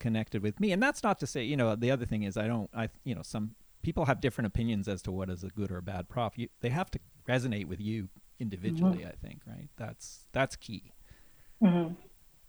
connected 0.00 0.42
with 0.42 0.60
me. 0.60 0.72
And 0.72 0.82
that's 0.82 1.02
not 1.02 1.18
to 1.20 1.26
say, 1.26 1.44
you 1.44 1.56
know, 1.56 1.74
the 1.76 1.90
other 1.90 2.06
thing 2.06 2.22
is, 2.22 2.36
I 2.36 2.46
don't, 2.46 2.70
I, 2.74 2.88
you 3.04 3.14
know, 3.14 3.22
some 3.22 3.54
people 3.82 4.06
have 4.06 4.20
different 4.20 4.46
opinions 4.46 4.88
as 4.88 5.02
to 5.02 5.12
what 5.12 5.30
is 5.30 5.44
a 5.44 5.48
good 5.48 5.70
or 5.70 5.78
a 5.78 5.82
bad 5.82 6.08
prof. 6.08 6.32
You, 6.36 6.48
they 6.60 6.70
have 6.70 6.90
to 6.92 6.98
resonate 7.28 7.66
with 7.66 7.80
you 7.80 8.08
individually, 8.40 9.04
I 9.06 9.12
think, 9.12 9.42
right? 9.46 9.68
That's 9.76 10.26
that's 10.32 10.56
key. 10.56 10.92
Mhm. 11.62 11.96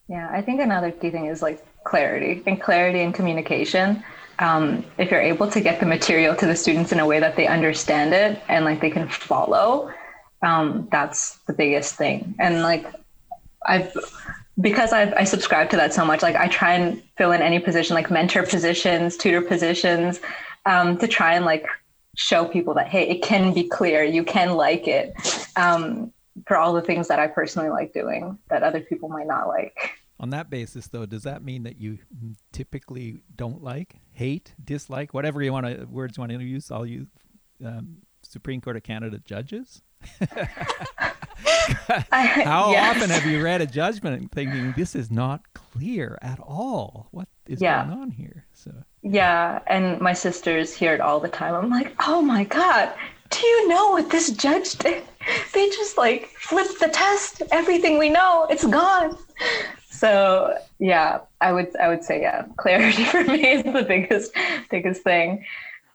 Yeah, 0.10 0.28
I 0.32 0.42
think 0.42 0.60
another 0.60 0.92
key 0.92 1.12
thing 1.12 1.28
is 1.28 1.44
like 1.44 1.64
clarity 1.84 2.42
and 2.48 2.60
clarity 2.60 3.02
and 3.02 3.14
communication. 3.14 4.04
Um, 4.40 4.84
if 4.98 5.12
you're 5.12 5.22
able 5.22 5.50
to 5.52 5.62
get 5.62 5.80
the 5.80 5.86
material 5.86 6.36
to 6.36 6.48
the 6.48 6.56
students 6.56 6.92
in 6.92 7.00
a 7.00 7.06
way 7.06 7.20
that 7.20 7.36
they 7.36 7.46
understand 7.46 8.14
it 8.14 8.42
and 8.50 8.66
like 8.66 8.82
they 8.82 8.90
can 8.90 9.08
follow, 9.08 9.94
um, 10.42 10.88
that's 10.92 11.38
the 11.46 11.54
biggest 11.54 11.96
thing. 11.96 12.34
And 12.40 12.64
like 12.64 12.88
I've 13.66 13.96
because 14.60 14.92
I've, 14.92 15.14
I 15.14 15.26
subscribe 15.26 15.70
to 15.70 15.78
that 15.78 15.94
so 15.94 16.04
much, 16.04 16.22
like 16.22 16.36
I 16.36 16.48
try 16.48 16.74
and 16.74 17.02
fill 17.18 17.32
in 17.32 17.42
any 17.42 17.60
position, 17.60 17.94
like 17.94 18.10
mentor 18.10 18.44
positions, 18.44 19.16
tutor 19.16 19.42
positions, 19.42 20.20
um, 20.66 20.98
to 20.98 21.08
try 21.08 21.36
and 21.36 21.46
like 21.46 21.66
show 22.16 22.46
people 22.46 22.74
that 22.74 22.88
hey, 22.88 23.08
it 23.08 23.22
can 23.22 23.54
be 23.54 23.64
clear, 23.64 24.04
you 24.04 24.24
can 24.24 24.56
like 24.56 24.88
it, 24.88 25.14
um, 25.56 26.12
for 26.48 26.58
all 26.58 26.74
the 26.74 26.82
things 26.82 27.08
that 27.10 27.20
I 27.20 27.28
personally 27.28 27.70
like 27.70 27.94
doing 27.94 28.40
that 28.50 28.64
other 28.64 28.82
people 28.82 29.08
might 29.08 29.28
not 29.28 29.48
like. 29.48 29.99
On 30.20 30.32
that 30.32 30.50
basis, 30.50 30.88
though, 30.88 31.06
does 31.06 31.24
that 31.24 31.44
mean 31.44 31.64
that 31.64 31.80
you 31.80 31.98
typically 32.52 33.22
don't 33.36 33.64
like, 33.64 33.96
hate, 34.12 34.54
dislike, 34.64 35.14
whatever 35.14 35.42
you 35.42 35.54
want 35.54 35.66
to 35.66 35.86
words 35.86 36.18
you 36.18 36.22
want 36.22 36.32
to 36.34 36.44
use? 36.44 36.70
I'll 36.72 36.86
use 36.86 37.08
um, 37.66 37.98
Supreme 38.22 38.60
Court 38.60 38.76
of 38.76 38.84
Canada 38.84 39.20
judges. 39.24 39.82
How 42.12 42.72
yes. 42.72 42.96
often 42.98 43.10
have 43.10 43.26
you 43.26 43.42
read 43.44 43.62
a 43.62 43.66
judgment 43.66 44.20
and 44.22 44.32
thinking 44.32 44.74
this 44.76 44.96
is 44.96 45.10
not 45.12 45.42
clear 45.54 46.18
at 46.22 46.40
all? 46.40 47.08
What 47.12 47.28
is 47.48 47.62
Yeah. 47.62 47.86
going 47.86 48.00
on 48.02 48.12
here? 48.12 48.46
So 48.54 48.72
Yeah, 49.02 49.60
and 49.68 50.00
my 50.02 50.14
sisters 50.14 50.74
hear 50.74 50.94
it 50.94 51.02
all 51.02 51.20
the 51.20 51.30
time. 51.30 51.54
I'm 51.56 51.70
like, 51.70 51.94
oh 52.08 52.22
my 52.22 52.44
god, 52.44 52.94
do 53.30 53.46
you 53.46 53.68
know 53.70 53.92
what 53.92 54.10
this 54.10 54.32
judge 54.32 54.74
did? 54.74 55.04
They 55.54 55.68
just 55.70 55.98
like 55.98 56.28
flipped 56.38 56.80
the 56.80 56.88
test. 56.90 57.44
Everything 57.52 57.98
we 58.00 58.10
know, 58.10 58.48
it's 58.50 58.66
gone. 58.66 59.16
So 59.90 60.56
yeah, 60.80 61.20
I 61.42 61.52
would 61.52 61.76
I 61.78 61.88
would 61.90 62.04
say 62.04 62.22
yeah, 62.22 62.46
clarity 62.58 63.04
for 63.12 63.24
me 63.24 63.48
is 63.52 63.64
the 63.64 63.84
biggest 63.88 64.32
biggest 64.70 65.04
thing. 65.04 65.46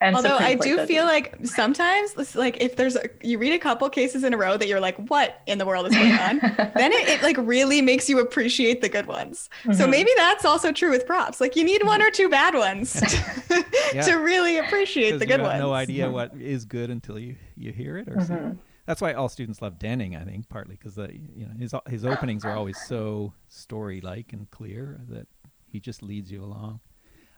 And 0.00 0.16
Although 0.16 0.36
I 0.36 0.54
Court 0.56 0.62
do 0.64 0.76
judges. 0.76 0.88
feel 0.88 1.04
like 1.04 1.34
sometimes, 1.44 2.34
like 2.36 2.60
if 2.60 2.76
there's 2.76 2.94
a, 2.94 3.08
you 3.22 3.38
read 3.38 3.54
a 3.54 3.58
couple 3.58 3.88
cases 3.88 4.22
in 4.22 4.34
a 4.34 4.36
row 4.36 4.58
that 4.58 4.68
you're 4.68 4.80
like, 4.80 4.96
what 5.08 5.40
in 5.46 5.56
the 5.56 5.64
world 5.64 5.86
is 5.86 5.94
going 5.94 6.12
on? 6.12 6.40
then 6.76 6.92
it, 6.92 7.08
it 7.08 7.22
like 7.22 7.36
really 7.38 7.80
makes 7.80 8.06
you 8.10 8.18
appreciate 8.18 8.82
the 8.82 8.88
good 8.90 9.06
ones. 9.06 9.48
So 9.72 9.86
Mhm. 9.86 9.90
maybe 9.90 10.10
that's 10.16 10.44
also 10.44 10.72
true 10.72 10.90
with 10.90 11.06
props. 11.06 11.40
Like 11.40 11.56
you 11.56 11.64
need 11.64 11.82
one 11.86 12.02
or 12.02 12.10
two 12.10 12.28
bad 12.28 12.54
ones 12.54 12.92
to, 13.48 13.64
Yeah. 13.94 14.02
to 14.02 14.14
really 14.16 14.58
appreciate 14.58 15.12
the 15.12 15.18
you 15.20 15.26
good 15.26 15.40
have 15.40 15.48
ones. 15.48 15.60
no 15.60 15.72
idea 15.72 16.10
what 16.10 16.34
is 16.38 16.66
good 16.66 16.90
until 16.90 17.18
you 17.18 17.36
you 17.56 17.72
hear 17.72 17.96
it 17.96 18.08
or 18.08 18.20
see 18.20 18.34
it. 18.34 18.40
Mhm. 18.42 18.58
That's 18.86 19.00
why 19.00 19.14
all 19.14 19.28
students 19.28 19.62
love 19.62 19.78
Denning, 19.78 20.14
I 20.14 20.24
think, 20.24 20.48
partly 20.48 20.76
because 20.76 20.96
you 20.96 21.46
know 21.46 21.54
his 21.58 21.74
his 21.88 22.04
openings 22.04 22.44
are 22.44 22.56
always 22.56 22.78
so 22.78 23.32
story 23.48 24.00
like 24.00 24.32
and 24.32 24.50
clear 24.50 25.00
that 25.08 25.26
he 25.66 25.80
just 25.80 26.02
leads 26.02 26.30
you 26.30 26.42
along. 26.42 26.80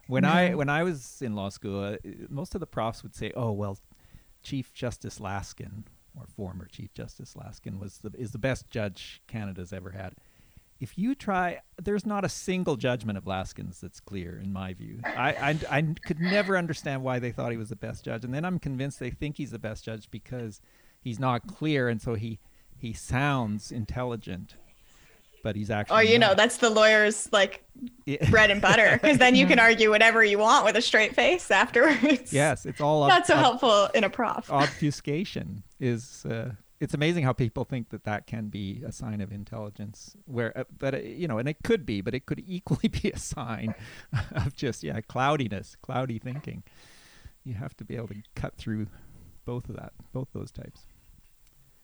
When 0.09 0.25
I 0.25 0.55
when 0.55 0.69
I 0.69 0.83
was 0.83 1.23
in 1.23 1.35
law 1.35 1.49
school, 1.49 1.83
uh, 1.83 1.97
most 2.29 2.55
of 2.55 2.61
the 2.61 2.67
profs 2.67 3.03
would 3.03 3.15
say, 3.15 3.33
"Oh 3.37 3.53
well, 3.53 3.79
Chief 4.43 4.73
Justice 4.73 5.19
Laskin 5.19 5.85
or 6.17 6.27
former 6.27 6.67
Chief 6.67 6.93
Justice 6.95 7.35
Laskin 7.35 7.79
was 7.79 7.99
the 7.99 8.11
is 8.17 8.33
the 8.33 8.39
best 8.39 8.69
judge 8.71 9.23
Canada's 9.27 9.73
ever 9.73 9.93
had." 9.93 10.15
If 10.79 10.99
you 10.99 11.15
try, 11.15 11.61
there's 11.83 12.05
not 12.05 12.25
a 12.25 12.29
single 12.29 12.77
judgment 12.77 13.17
of 13.17 13.25
Laskin's 13.25 13.81
that's 13.81 13.99
clear, 13.99 14.39
in 14.39 14.53
my 14.53 14.75
view. 14.75 15.01
I, 15.07 15.33
I, 15.33 15.59
I 15.71 15.83
could 16.05 16.21
never 16.21 16.55
understand 16.59 17.03
why 17.03 17.19
they 17.19 17.33
thought 17.33 17.51
he 17.51 17.57
was 17.57 17.71
the 17.71 17.77
best 17.77 18.05
judge, 18.05 18.27
and 18.27 18.35
then 18.35 18.45
I'm 18.45 18.59
convinced 18.59 19.01
they 19.01 19.09
think 19.09 19.39
he's 19.39 19.53
the 19.53 19.59
best 19.59 19.87
judge 19.87 20.11
because 20.11 20.61
he's 21.07 21.21
not 21.21 21.47
clear, 21.47 21.89
and 21.89 22.03
so 22.03 22.15
he 22.15 22.39
he 22.79 22.93
sounds 22.93 23.71
intelligent, 23.73 24.57
but 25.43 25.55
he's 25.57 25.71
actually. 25.71 25.97
Oh, 25.97 26.01
you 26.01 26.19
know, 26.19 26.35
that's 26.35 26.57
the 26.59 26.69
lawyer's 26.71 27.33
like 27.33 27.63
Yeah. 28.05 28.29
bread 28.31 28.51
and 28.51 28.61
butter 28.61 28.99
because 29.01 29.19
then 29.19 29.35
you 29.35 29.47
can 29.47 29.59
argue 29.69 29.89
whatever 29.91 30.23
you 30.25 30.39
want 30.39 30.65
with 30.65 30.77
a 30.77 30.83
straight 30.83 31.15
face 31.15 31.51
afterwards. 31.51 32.33
yes, 32.33 32.67
it's 32.67 32.81
all 32.81 33.03
ob- 33.05 33.09
Not 33.09 33.27
so 33.27 33.35
ob- 33.35 33.41
helpful 33.41 33.87
in 33.95 34.03
a 34.05 34.11
prof. 34.11 34.51
obfuscation 34.63 35.63
is 35.81 36.25
uh, 36.27 36.51
it's 36.81 36.93
amazing 36.95 37.25
how 37.25 37.33
people 37.33 37.65
think 37.65 37.89
that 37.91 38.05
that 38.05 38.27
can 38.27 38.49
be 38.49 38.83
a 38.87 38.93
sign 38.93 39.21
of 39.21 39.31
intelligence 39.33 40.17
where 40.27 40.57
uh, 40.59 40.65
but 40.79 40.95
uh, 40.95 40.99
you 40.99 41.27
know 41.29 41.39
and 41.39 41.49
it 41.49 41.57
could 41.65 41.87
be 41.87 42.01
but 42.03 42.15
it 42.15 42.27
could 42.27 42.43
equally 42.59 42.89
be 42.89 43.11
a 43.11 43.19
sign 43.19 43.75
of 44.35 44.55
just 44.55 44.83
yeah 44.83 45.01
cloudiness 45.01 45.77
cloudy 45.83 46.19
thinking 46.19 46.63
you 47.45 47.55
have 47.55 47.75
to 47.77 47.85
be 47.85 47.95
able 47.97 48.09
to 48.09 48.23
cut 48.35 48.55
through 48.57 48.87
both 49.47 49.69
of 49.71 49.77
that 49.77 49.93
both 50.13 50.29
those 50.35 50.51
types 50.51 50.81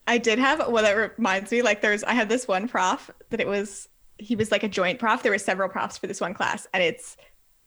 I 0.06 0.18
did 0.18 0.38
have 0.38 0.58
well 0.68 0.82
that 0.82 1.16
reminds 1.16 1.50
me 1.52 1.62
like 1.62 1.80
there's 1.80 2.02
I 2.04 2.12
had 2.12 2.28
this 2.28 2.48
one 2.48 2.68
prof 2.68 3.10
that 3.30 3.40
it 3.40 3.46
was 3.46 3.88
he 4.18 4.36
was 4.36 4.50
like 4.50 4.62
a 4.62 4.68
joint 4.68 4.98
prof. 4.98 5.22
There 5.22 5.32
were 5.32 5.38
several 5.38 5.68
profs 5.68 5.98
for 5.98 6.06
this 6.06 6.20
one 6.20 6.34
class 6.34 6.66
and 6.72 6.82
it's 6.82 7.16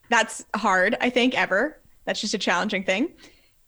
that's 0.10 0.46
hard, 0.56 0.96
I 1.01 1.10
think, 1.10 1.39
ever. 1.39 1.82
That's 2.06 2.22
just 2.22 2.34
a 2.34 2.38
challenging 2.38 2.84
thing. 2.84 3.13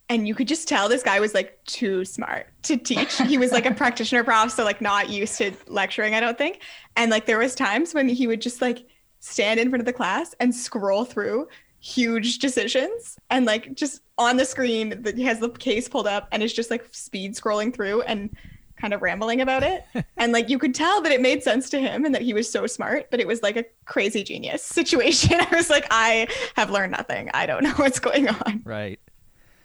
And 0.08 0.26
you 0.26 0.34
could 0.34 0.48
just 0.48 0.68
tell 0.68 0.88
this 0.88 1.02
guy 1.02 1.20
was 1.20 1.34
like 1.34 1.62
too 1.66 2.04
smart 2.04 2.46
to 2.62 2.76
teach. 2.76 3.18
He 3.18 3.36
was 3.36 3.52
like 3.52 3.66
a 3.66 3.74
practitioner 3.74 4.24
prof, 4.24 4.50
so 4.50 4.64
like 4.64 4.80
not 4.80 5.10
used 5.10 5.36
to 5.38 5.52
lecturing, 5.66 6.14
I 6.14 6.20
don't 6.20 6.38
think. 6.38 6.60
And 6.96 7.10
like 7.10 7.26
there 7.26 7.38
was 7.38 7.54
times 7.54 7.92
when 7.92 8.08
he 8.08 8.26
would 8.26 8.40
just 8.40 8.62
like 8.62 8.86
stand 9.20 9.60
in 9.60 9.68
front 9.68 9.80
of 9.80 9.86
the 9.86 9.92
class 9.92 10.34
and 10.40 10.54
scroll 10.54 11.04
through 11.04 11.48
huge 11.80 12.38
decisions 12.38 13.18
and 13.30 13.46
like 13.46 13.74
just 13.74 14.02
on 14.16 14.36
the 14.36 14.44
screen 14.44 15.02
that 15.02 15.16
he 15.16 15.24
has 15.24 15.38
the 15.38 15.48
case 15.48 15.88
pulled 15.88 16.08
up 16.08 16.26
and 16.32 16.42
is 16.42 16.52
just 16.52 16.70
like 16.70 16.84
speed 16.90 17.34
scrolling 17.34 17.72
through 17.72 18.02
and 18.02 18.36
kind 18.80 18.94
of 18.94 19.02
rambling 19.02 19.40
about 19.40 19.62
it. 19.62 19.84
And 20.16 20.32
like 20.32 20.48
you 20.48 20.58
could 20.58 20.74
tell 20.74 21.00
that 21.02 21.12
it 21.12 21.20
made 21.20 21.42
sense 21.42 21.68
to 21.70 21.80
him 21.80 22.04
and 22.04 22.14
that 22.14 22.22
he 22.22 22.34
was 22.34 22.50
so 22.50 22.66
smart 22.66 23.08
but 23.10 23.20
it 23.20 23.26
was 23.26 23.42
like 23.42 23.56
a 23.56 23.64
crazy 23.84 24.22
genius 24.24 24.62
situation. 24.78 25.38
I 25.40 25.54
was 25.54 25.70
like 25.70 25.86
i 25.90 26.26
have 26.56 26.70
learned 26.70 26.92
nothing. 26.92 27.30
I 27.34 27.46
don't 27.46 27.62
know 27.62 27.72
what's 27.72 27.98
going 27.98 28.28
on. 28.28 28.62
Right. 28.64 29.00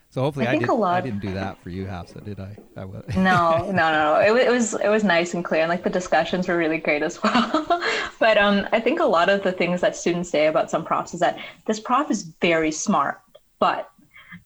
So 0.10 0.22
hopefully 0.22 0.46
I 0.46 0.50
i, 0.50 0.52
think 0.52 0.64
did, 0.64 0.70
a 0.70 0.74
I 0.74 0.78
lot- 0.78 1.04
didn't 1.04 1.22
do 1.22 1.34
that 1.34 1.58
for 1.64 1.72
you 1.72 1.88
Hafsa, 1.88 2.22
did 2.22 2.40
i? 2.40 2.56
I 2.78 2.86
was 2.86 3.04
no, 3.16 3.72
no, 3.72 3.92
no. 3.92 4.20
It, 4.36 4.48
it 4.48 4.52
was 4.52 4.76
it 4.76 4.90
was 4.90 5.04
nice 5.04 5.34
and 5.34 5.44
clear, 5.44 5.62
and 5.62 5.70
like 5.70 5.84
the 5.84 5.90
discussions 5.90 6.48
were 6.48 6.56
really 6.56 6.78
great 6.78 7.02
as 7.02 7.22
well. 7.24 7.82
but 8.20 8.38
um, 8.38 8.68
I 8.72 8.80
think 8.80 9.00
a 9.00 9.06
lot 9.06 9.30
of 9.30 9.42
the 9.42 9.52
things 9.52 9.82
that 9.82 9.96
students 9.96 10.30
say 10.30 10.46
about 10.46 10.70
some 10.70 10.86
profs 10.86 11.16
is 11.16 11.20
that 11.22 11.40
this 11.66 11.80
prof 11.80 12.12
is 12.12 12.24
very 12.42 12.72
smart, 12.72 13.22
but 13.58 13.90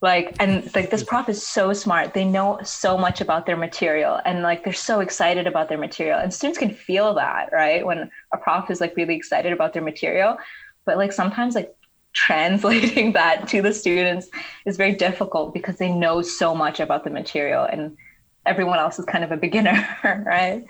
like 0.02 0.36
and 0.40 0.74
like 0.76 0.90
this 0.90 1.04
prof 1.04 1.30
is 1.30 1.46
so 1.46 1.74
smart. 1.74 2.14
They 2.14 2.26
know 2.26 2.60
so 2.64 2.98
much 2.98 3.22
about 3.22 3.46
their 3.46 3.58
material, 3.58 4.20
and 4.26 4.42
like 4.42 4.64
they're 4.64 4.74
so 4.74 5.00
excited 5.00 5.48
about 5.48 5.70
their 5.70 5.78
material, 5.78 6.20
and 6.20 6.34
students 6.34 6.60
can 6.60 6.74
feel 6.74 7.14
that, 7.16 7.50
right? 7.52 7.86
When 7.86 8.10
a 8.34 8.38
prof 8.38 8.70
is 8.70 8.82
like 8.82 8.96
really 8.96 9.16
excited 9.16 9.54
about 9.54 9.74
their 9.74 9.84
material, 9.84 10.38
but 10.86 10.98
like 10.98 11.12
sometimes 11.12 11.56
like 11.56 11.76
translating 12.14 13.12
that 13.20 13.48
to 13.50 13.62
the 13.62 13.74
students 13.74 14.28
is 14.66 14.78
very 14.78 14.94
difficult 14.94 15.54
because 15.54 15.78
they 15.78 15.92
know 15.92 16.22
so 16.22 16.56
much 16.56 16.80
about 16.80 17.04
the 17.04 17.10
material 17.10 17.64
and 17.64 17.98
everyone 18.46 18.80
else 18.80 18.98
is 18.98 19.06
kind 19.06 19.24
of 19.24 19.32
a 19.32 19.38
beginner, 19.38 19.88
right? 20.26 20.66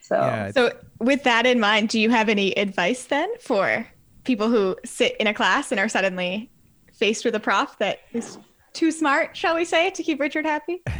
So 0.00 0.16
yeah 0.16 0.50
so 0.52 0.70
with 1.00 1.24
that 1.24 1.46
in 1.46 1.58
mind 1.58 1.88
do 1.88 1.98
you 1.98 2.10
have 2.10 2.28
any 2.28 2.56
advice 2.56 3.04
then 3.06 3.28
for 3.40 3.86
people 4.22 4.48
who 4.48 4.76
sit 4.84 5.16
in 5.18 5.26
a 5.26 5.34
class 5.34 5.72
and 5.72 5.80
are 5.80 5.88
suddenly 5.88 6.50
faced 6.96 7.24
with 7.24 7.34
a 7.34 7.40
prof 7.40 7.76
that 7.78 8.00
is 8.12 8.38
too 8.72 8.90
smart 8.90 9.36
shall 9.36 9.54
we 9.54 9.64
say 9.64 9.90
to 9.90 10.02
keep 10.02 10.20
richard 10.20 10.44
happy 10.44 10.82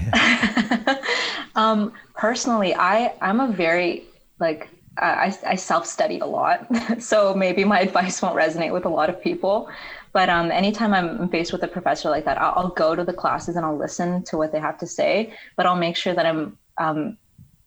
um, 1.55 1.93
personally, 2.15 2.75
I 2.75 3.15
I'm 3.21 3.41
a 3.41 3.49
very 3.49 4.05
like 4.39 4.69
I, 4.99 5.37
I 5.47 5.57
self-study 5.57 6.21
a 6.21 6.27
lot, 6.27 6.67
so 7.03 7.35
maybe 7.35 7.65
my 7.65 7.81
advice 7.81 8.23
won't 8.23 8.37
resonate 8.37 8.73
with 8.73 8.87
a 8.87 8.89
lot 8.89 9.11
of 9.11 9.21
people. 9.21 9.69
But 10.13 10.31
um, 10.31 10.51
anytime 10.51 10.95
I'm 10.95 11.29
faced 11.29 11.53
with 11.53 11.63
a 11.63 11.69
professor 11.69 12.09
like 12.09 12.25
that, 12.25 12.41
I'll, 12.41 12.53
I'll 12.57 12.69
go 12.71 12.97
to 12.97 13.05
the 13.05 13.13
classes 13.13 13.57
and 13.57 13.67
I'll 13.67 13.77
listen 13.77 14.23
to 14.25 14.39
what 14.39 14.53
they 14.53 14.59
have 14.59 14.79
to 14.79 14.87
say. 14.87 15.35
But 15.57 15.67
I'll 15.67 15.77
make 15.77 15.97
sure 15.97 16.15
that 16.15 16.25
I'm 16.25 16.57
um, 16.79 17.19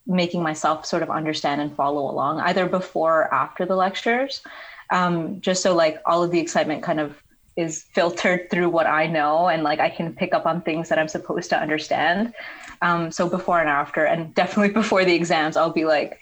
making 0.08 0.42
myself 0.42 0.88
sort 0.88 1.04
of 1.04 1.12
understand 1.12 1.62
and 1.62 1.76
follow 1.76 2.10
along, 2.10 2.40
either 2.40 2.66
before 2.68 3.22
or 3.22 3.34
after 3.34 3.68
the 3.68 3.76
lectures, 3.76 4.42
um, 4.90 5.40
just 5.42 5.62
so 5.62 5.76
like 5.76 6.02
all 6.08 6.24
of 6.24 6.32
the 6.32 6.40
excitement 6.40 6.82
kind 6.82 7.00
of 7.00 7.22
is 7.60 7.84
filtered 7.94 8.50
through 8.50 8.70
what 8.70 8.88
I 8.88 9.06
know 9.06 9.50
and 9.50 9.64
like 9.64 9.80
I 9.80 9.90
can 9.90 10.16
pick 10.16 10.34
up 10.34 10.46
on 10.46 10.62
things 10.62 10.88
that 10.88 10.98
I'm 10.98 11.10
supposed 11.10 11.50
to 11.50 11.60
understand. 11.60 12.34
Um, 12.82 13.12
so 13.12 13.28
before 13.28 13.60
and 13.60 13.70
after, 13.70 14.06
and 14.06 14.34
definitely 14.34 14.74
before 14.82 15.04
the 15.04 15.14
exams, 15.14 15.58
I'll 15.58 15.70
be 15.70 15.86
like 15.86 16.20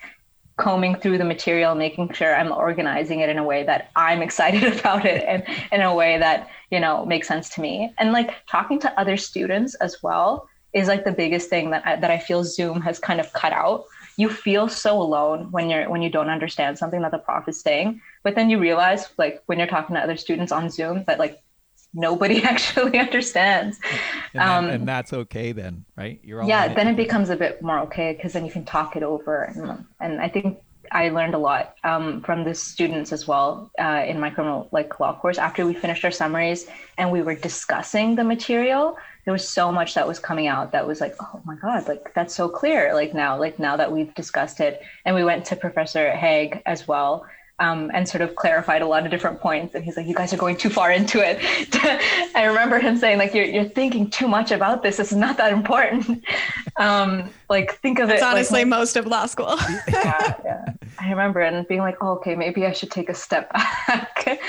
combing 0.58 0.96
through 0.96 1.20
the 1.20 1.24
material, 1.24 1.76
making 1.76 2.12
sure 2.14 2.36
I'm 2.36 2.52
organizing 2.52 3.20
it 3.20 3.30
in 3.30 3.38
a 3.38 3.44
way 3.44 3.64
that 3.64 3.92
I'm 3.96 4.22
excited 4.28 4.80
about 4.80 5.06
it 5.06 5.24
and 5.28 5.44
in 5.72 5.82
a 5.82 5.94
way 5.94 6.18
that, 6.18 6.50
you 6.72 6.80
know, 6.80 7.06
makes 7.06 7.28
sense 7.28 7.50
to 7.50 7.62
me. 7.62 7.94
And 8.00 8.12
like 8.12 8.34
talking 8.48 8.80
to 8.80 9.00
other 9.00 9.16
students 9.16 9.76
as 9.76 10.02
well 10.02 10.50
is 10.74 10.88
like 10.88 11.06
the 11.06 11.12
biggest 11.12 11.50
thing 11.50 11.70
that 11.70 11.86
I, 11.86 11.96
that 11.98 12.10
I 12.10 12.18
feel 12.18 12.44
Zoom 12.44 12.82
has 12.82 12.98
kind 12.98 13.20
of 13.20 13.32
cut 13.34 13.54
out. 13.54 13.86
You 14.18 14.30
feel 14.30 14.68
so 14.68 15.00
alone 15.00 15.52
when 15.52 15.70
you're 15.70 15.88
when 15.88 16.02
you 16.02 16.10
don't 16.10 16.30
understand 16.30 16.80
something 16.80 17.04
that 17.04 17.12
the 17.12 17.20
prof 17.20 17.48
is 17.48 17.62
saying, 17.62 18.02
but 18.28 18.36
then 18.36 18.50
you 18.50 18.60
realize 18.60 19.08
like 19.18 19.42
when 19.46 19.58
you're 19.58 19.70
talking 19.70 19.96
to 19.96 20.02
other 20.02 20.18
students 20.18 20.52
on 20.52 20.70
Zoom 20.70 21.06
that 21.08 21.18
like 21.18 21.42
nobody 21.94 22.44
actually 22.54 23.00
understands. 23.00 23.80
and, 24.34 24.44
um, 24.44 24.66
and 24.66 24.86
that's 24.86 25.14
okay 25.14 25.54
then 25.54 25.86
right 25.96 26.20
you're 26.26 26.42
all 26.42 26.50
yeah 26.50 26.74
then 26.74 26.90
it 26.90 26.98
becomes 26.98 27.30
a 27.30 27.38
bit 27.38 27.62
more 27.62 27.80
okay 27.80 28.12
because 28.12 28.34
then 28.34 28.44
you 28.46 28.52
can 28.52 28.66
talk 28.66 28.98
it 28.98 29.04
over 29.04 29.44
and, 29.44 29.86
and 30.02 30.20
i 30.20 30.28
think 30.28 30.60
I 30.92 31.10
learned 31.10 31.34
a 31.34 31.38
lot 31.38 31.76
um, 31.84 32.22
from 32.22 32.44
the 32.44 32.54
students 32.54 33.12
as 33.12 33.28
well 33.28 33.72
uh, 33.78 34.04
in 34.08 34.20
my 34.22 34.30
criminal 34.30 34.70
like 34.72 35.00
law 35.02 35.20
course. 35.20 35.38
After 35.38 35.66
we 35.66 35.74
finished 35.74 36.06
our 36.06 36.12
summaries 36.12 36.66
and 36.98 37.12
we 37.12 37.22
were 37.22 37.36
discussing 37.36 38.16
the 38.16 38.24
material, 38.24 38.98
there 39.26 39.34
was 39.34 39.48
so 39.48 39.72
much 39.72 39.94
that 39.96 40.08
was 40.08 40.20
coming 40.20 40.48
out 40.48 40.72
that 40.72 40.88
was 40.88 41.02
like, 41.02 41.16
oh 41.22 41.42
my 41.44 41.56
god, 41.56 41.88
like 41.88 42.14
that's 42.14 42.34
so 42.34 42.48
clear. 42.48 42.94
Like 42.94 43.14
now, 43.14 43.38
like 43.38 43.60
now 43.60 43.76
that 43.76 43.92
we've 43.92 44.14
discussed 44.16 44.62
it, 44.62 44.82
and 45.04 45.16
we 45.16 45.24
went 45.24 45.44
to 45.46 45.56
Professor 45.56 46.12
Haigh 46.12 46.62
as 46.66 46.88
well. 46.88 47.26
Um, 47.60 47.90
and 47.92 48.08
sort 48.08 48.22
of 48.22 48.36
clarified 48.36 48.84
a 48.84 48.86
lot 48.86 49.04
of 49.04 49.10
different 49.10 49.42
points. 49.42 49.74
And 49.74 49.84
he's 49.84 49.98
like, 49.98 50.06
"You 50.06 50.14
guys 50.14 50.32
are 50.32 50.38
going 50.38 50.58
too 50.58 50.70
far 50.70 50.92
into 50.92 51.20
it." 51.24 51.40
I 52.36 52.44
remember 52.46 52.78
him 52.78 52.98
saying, 52.98 53.18
"Like 53.18 53.34
you're 53.34 53.46
you're 53.46 53.68
thinking 53.70 54.12
too 54.12 54.28
much 54.28 54.52
about 54.52 54.84
this. 54.84 54.98
This 54.98 55.12
is 55.12 55.18
not 55.18 55.38
that 55.38 55.52
important. 55.52 56.24
Um, 56.80 57.32
like 57.50 57.74
think 57.80 57.98
of 57.98 58.10
It's 58.12 58.22
it." 58.22 58.24
like, 58.24 58.32
honestly 58.36 58.64
most 58.64 58.96
of 58.98 59.08
law 59.08 59.26
school. 59.26 59.56
yeah, 59.88 60.36
yeah. 60.46 60.66
I 61.00 61.10
remember 61.10 61.40
and 61.40 61.68
being 61.68 61.80
like, 61.82 61.98
oh, 62.02 62.12
okay, 62.18 62.36
maybe 62.36 62.68
I 62.68 62.72
should 62.74 62.92
take 62.92 63.10
a 63.10 63.16
step 63.16 63.52
back. 63.52 64.24
it 64.28 64.40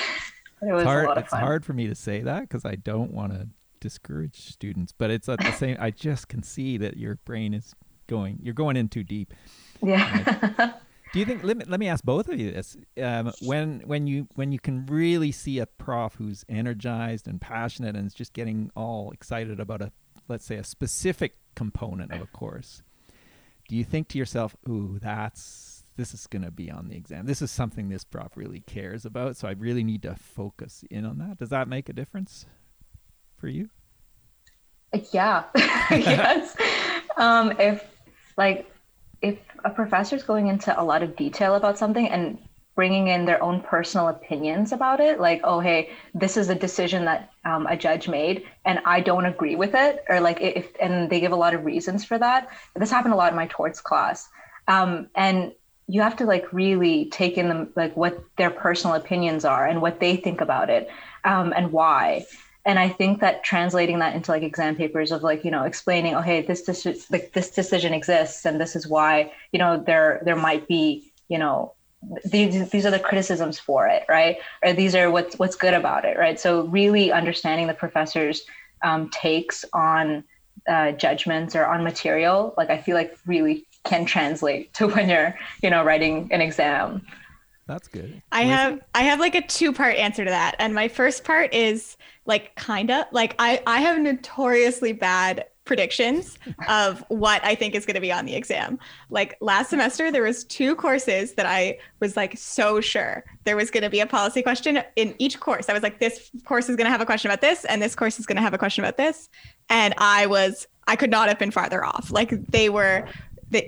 was 0.61 0.83
It's 0.83 0.85
hard. 0.85 1.05
a 1.07 1.09
lot 1.09 1.17
of 1.17 1.25
It's 1.25 1.31
fun. 1.31 1.41
hard 1.41 1.65
for 1.65 1.73
me 1.73 1.87
to 1.87 1.95
say 1.95 2.21
that 2.21 2.43
because 2.43 2.67
I 2.67 2.75
don't 2.75 3.13
want 3.15 3.33
to 3.33 3.49
discourage 3.81 4.37
students, 4.53 4.93
but 4.93 5.11
it's 5.11 5.27
at 5.31 5.39
the 5.39 5.53
same. 5.53 5.79
I 5.81 5.91
just 5.91 6.29
can 6.29 6.43
see 6.43 6.77
that 6.77 6.99
your 6.99 7.15
brain 7.25 7.55
is 7.55 7.75
going. 8.09 8.39
You're 8.43 8.53
going 8.53 8.77
in 8.77 8.89
too 8.91 9.05
deep. 9.05 9.33
Yeah. 9.83 10.75
Do 11.13 11.19
you 11.19 11.25
think? 11.25 11.43
Let 11.43 11.57
me, 11.57 11.65
let 11.67 11.81
me 11.81 11.89
ask 11.89 12.05
both 12.05 12.29
of 12.29 12.39
you 12.39 12.53
this: 12.53 12.77
um, 13.03 13.33
when 13.41 13.81
when 13.87 14.07
you 14.07 14.29
when 14.35 14.53
you 14.53 14.59
can 14.59 14.87
really 14.87 15.33
see 15.33 15.59
a 15.59 15.67
prof 15.67 16.15
who's 16.17 16.45
energized 16.49 17.27
and 17.27 17.41
passionate 17.41 17.97
and 17.97 18.07
is 18.07 18.15
just 18.15 18.33
getting 18.33 18.71
all 18.77 19.11
excited 19.13 19.61
about 19.61 19.83
a 19.83 19.93
let's 20.29 20.45
say 20.45 20.57
a 20.57 20.65
specific 20.65 21.37
component 21.55 22.13
of 22.13 22.21
a 22.21 22.27
course, 22.27 22.83
do 23.69 23.77
you 23.77 23.85
think 23.85 24.09
to 24.09 24.19
yourself, 24.19 24.57
"Ooh, 24.69 24.99
that's 25.01 25.85
this 25.97 26.15
is 26.15 26.27
going 26.27 26.43
to 26.43 26.51
be 26.51 26.71
on 26.71 26.89
the 26.89 26.97
exam. 26.97 27.27
This 27.27 27.43
is 27.43 27.51
something 27.51 27.89
this 27.89 28.05
prof 28.05 28.37
really 28.37 28.61
cares 28.61 29.05
about, 29.05 29.37
so 29.37 29.49
I 29.49 29.53
really 29.53 29.85
need 29.85 30.03
to 30.03 30.15
focus 30.15 30.85
in 30.91 31.05
on 31.05 31.19
that." 31.19 31.39
Does 31.39 31.49
that 31.51 31.69
make 31.69 31.89
a 31.89 31.93
difference 31.95 32.47
for 33.37 33.49
you? 33.49 33.71
yeah. 35.13 35.45
yes. 35.91 36.57
Um, 37.17 37.51
if 37.59 37.85
like 38.37 38.73
if 39.23 39.39
a 39.65 39.71
professor 39.71 40.17
is 40.17 40.23
going 40.23 40.49
into 40.49 40.79
a 40.81 40.83
lot 40.83 41.03
of 41.03 41.17
detail 41.17 41.55
about 41.55 41.79
something 41.79 42.09
and 42.09 42.39
bringing 42.75 43.09
in 43.09 43.25
their 43.25 43.43
own 43.43 43.61
personal 43.61 44.09
opinions 44.09 44.71
about 44.71 45.01
it, 45.01 45.19
like, 45.19 45.41
oh, 45.43 45.59
hey, 45.59 45.91
this 46.15 46.37
is 46.37 46.49
a 46.49 46.55
decision 46.55 47.05
that 47.07 47.33
um, 47.45 47.67
a 47.67 47.77
judge 47.77 48.09
made, 48.09 48.45
and 48.65 48.79
I 48.85 49.01
don't 49.01 49.27
agree 49.27 49.57
with 49.57 49.75
it, 49.75 50.05
or 50.09 50.21
like 50.21 50.41
if 50.41 50.71
and 50.81 51.11
they 51.11 51.19
give 51.19 51.33
a 51.33 51.37
lot 51.37 51.55
of 51.55 51.65
reasons 51.65 52.05
for 52.05 52.19
that. 52.19 52.49
This 52.77 52.91
happened 52.91 53.15
a 53.15 53.17
lot 53.17 53.33
in 53.33 53.37
my 53.37 53.49
torts 53.49 53.81
class, 53.81 54.29
um, 54.69 55.09
and 55.17 55.53
you 55.89 56.03
have 56.03 56.17
to 56.19 56.25
like 56.25 56.53
really 56.53 57.07
take 57.07 57.37
in 57.37 57.49
them 57.49 57.73
like 57.75 57.97
what 57.97 58.23
their 58.37 58.51
personal 58.51 58.95
opinions 58.95 59.45
are 59.45 59.67
and 59.67 59.83
what 59.83 59.99
they 59.99 60.17
think 60.17 60.41
about 60.41 60.71
it 60.71 60.89
um, 61.25 61.53
and 61.57 61.73
why 61.73 62.25
and 62.69 62.79
i 62.79 62.89
think 62.89 63.21
that 63.21 63.43
translating 63.43 63.99
that 63.99 64.15
into 64.15 64.31
like 64.31 64.43
exam 64.43 64.77
papers 64.77 65.11
of 65.11 65.23
like 65.25 65.45
you 65.45 65.51
know 65.51 65.65
explaining 65.65 66.15
oh 66.15 66.21
hey 66.21 66.43
this 66.43 66.63
decision 66.63 67.03
like 67.11 67.33
this 67.33 67.51
decision 67.51 67.93
exists 67.93 68.45
and 68.45 68.61
this 68.61 68.77
is 68.77 68.87
why 68.87 69.33
you 69.51 69.59
know 69.59 69.83
there 69.85 70.21
there 70.25 70.37
might 70.37 70.69
be 70.69 71.11
you 71.29 71.39
know 71.39 71.73
these 72.25 72.71
these 72.71 72.87
are 72.87 72.93
the 72.93 72.99
criticisms 72.99 73.59
for 73.59 73.89
it 73.89 74.05
right 74.09 74.37
or 74.63 74.73
these 74.73 74.95
are 74.95 75.11
what's 75.11 75.37
what's 75.39 75.57
good 75.57 75.75
about 75.75 76.05
it 76.05 76.17
right 76.17 76.39
so 76.39 76.67
really 76.67 77.11
understanding 77.11 77.67
the 77.67 77.75
professor's 77.75 78.43
um, 78.85 79.11
takes 79.11 79.65
on 79.73 80.23
uh, 80.69 80.93
judgments 80.93 81.57
or 81.57 81.65
on 81.67 81.83
material 81.83 82.55
like 82.57 82.71
i 82.71 82.79
feel 82.79 82.95
like 82.95 83.19
really 83.27 83.67
can 83.85 84.05
translate 84.05 84.73
to 84.75 84.87
when 84.95 85.09
you're 85.09 85.35
you 85.63 85.71
know 85.71 85.83
writing 85.83 86.29
an 86.31 86.41
exam 86.41 87.05
That's 87.67 87.89
good. 87.89 88.23
I 88.33 88.45
Liz? 88.45 88.51
have 88.51 88.81
I 88.95 89.03
have 89.03 89.21
like 89.21 89.35
a 89.35 89.43
two 89.43 89.73
part 89.75 89.97
answer 89.97 90.25
to 90.25 90.31
that. 90.31 90.57
And 90.59 90.75
my 90.75 90.89
first 90.89 91.23
part 91.23 91.53
is 91.53 91.99
like 92.29 92.55
kinda 92.55 93.09
like 93.11 93.35
I 93.41 93.61
I 93.67 93.81
have 93.81 93.99
notoriously 93.99 94.93
bad 94.93 95.47
predictions 95.65 96.39
of 96.69 97.05
what 97.09 97.45
I 97.45 97.55
think 97.55 97.75
is 97.75 97.85
going 97.85 97.95
to 97.95 98.01
be 98.01 98.11
on 98.11 98.25
the 98.25 98.35
exam. 98.35 98.79
Like 99.11 99.37
last 99.41 99.69
semester 99.69 100.11
there 100.11 100.23
was 100.23 100.45
two 100.45 100.75
courses 100.75 101.35
that 101.35 101.45
I 101.45 101.79
was 102.01 102.17
like 102.17 102.39
so 102.39 102.81
sure 102.81 103.23
there 103.45 103.55
was 103.55 103.71
going 103.71 103.83
to 103.83 103.91
be 103.91 104.01
a 104.01 104.07
policy 104.07 104.43
question 104.43 104.83
in 104.97 105.15
each 105.19 105.39
course. 105.41 105.69
I 105.69 105.75
was 105.75 105.83
like 105.83 106.01
this 106.01 106.31
course 106.47 106.69
is 106.71 106.77
going 106.77 106.87
to 106.87 106.91
have 106.91 107.03
a 107.03 107.07
question 107.07 107.31
about 107.31 107.43
this 107.43 107.65
and 107.67 107.83
this 107.83 107.95
course 107.95 108.19
is 108.19 108.25
going 108.25 108.37
to 108.37 108.43
have 108.43 108.55
a 108.55 108.59
question 108.59 108.83
about 108.83 108.97
this 108.97 109.29
and 109.69 109.95
I 109.99 110.27
was 110.27 110.67
I 110.87 110.97
could 110.97 111.11
not 111.11 111.29
have 111.29 111.39
been 111.39 111.51
farther 111.51 111.85
off. 111.85 112.11
Like 112.11 112.31
they 112.47 112.71
were 112.71 113.07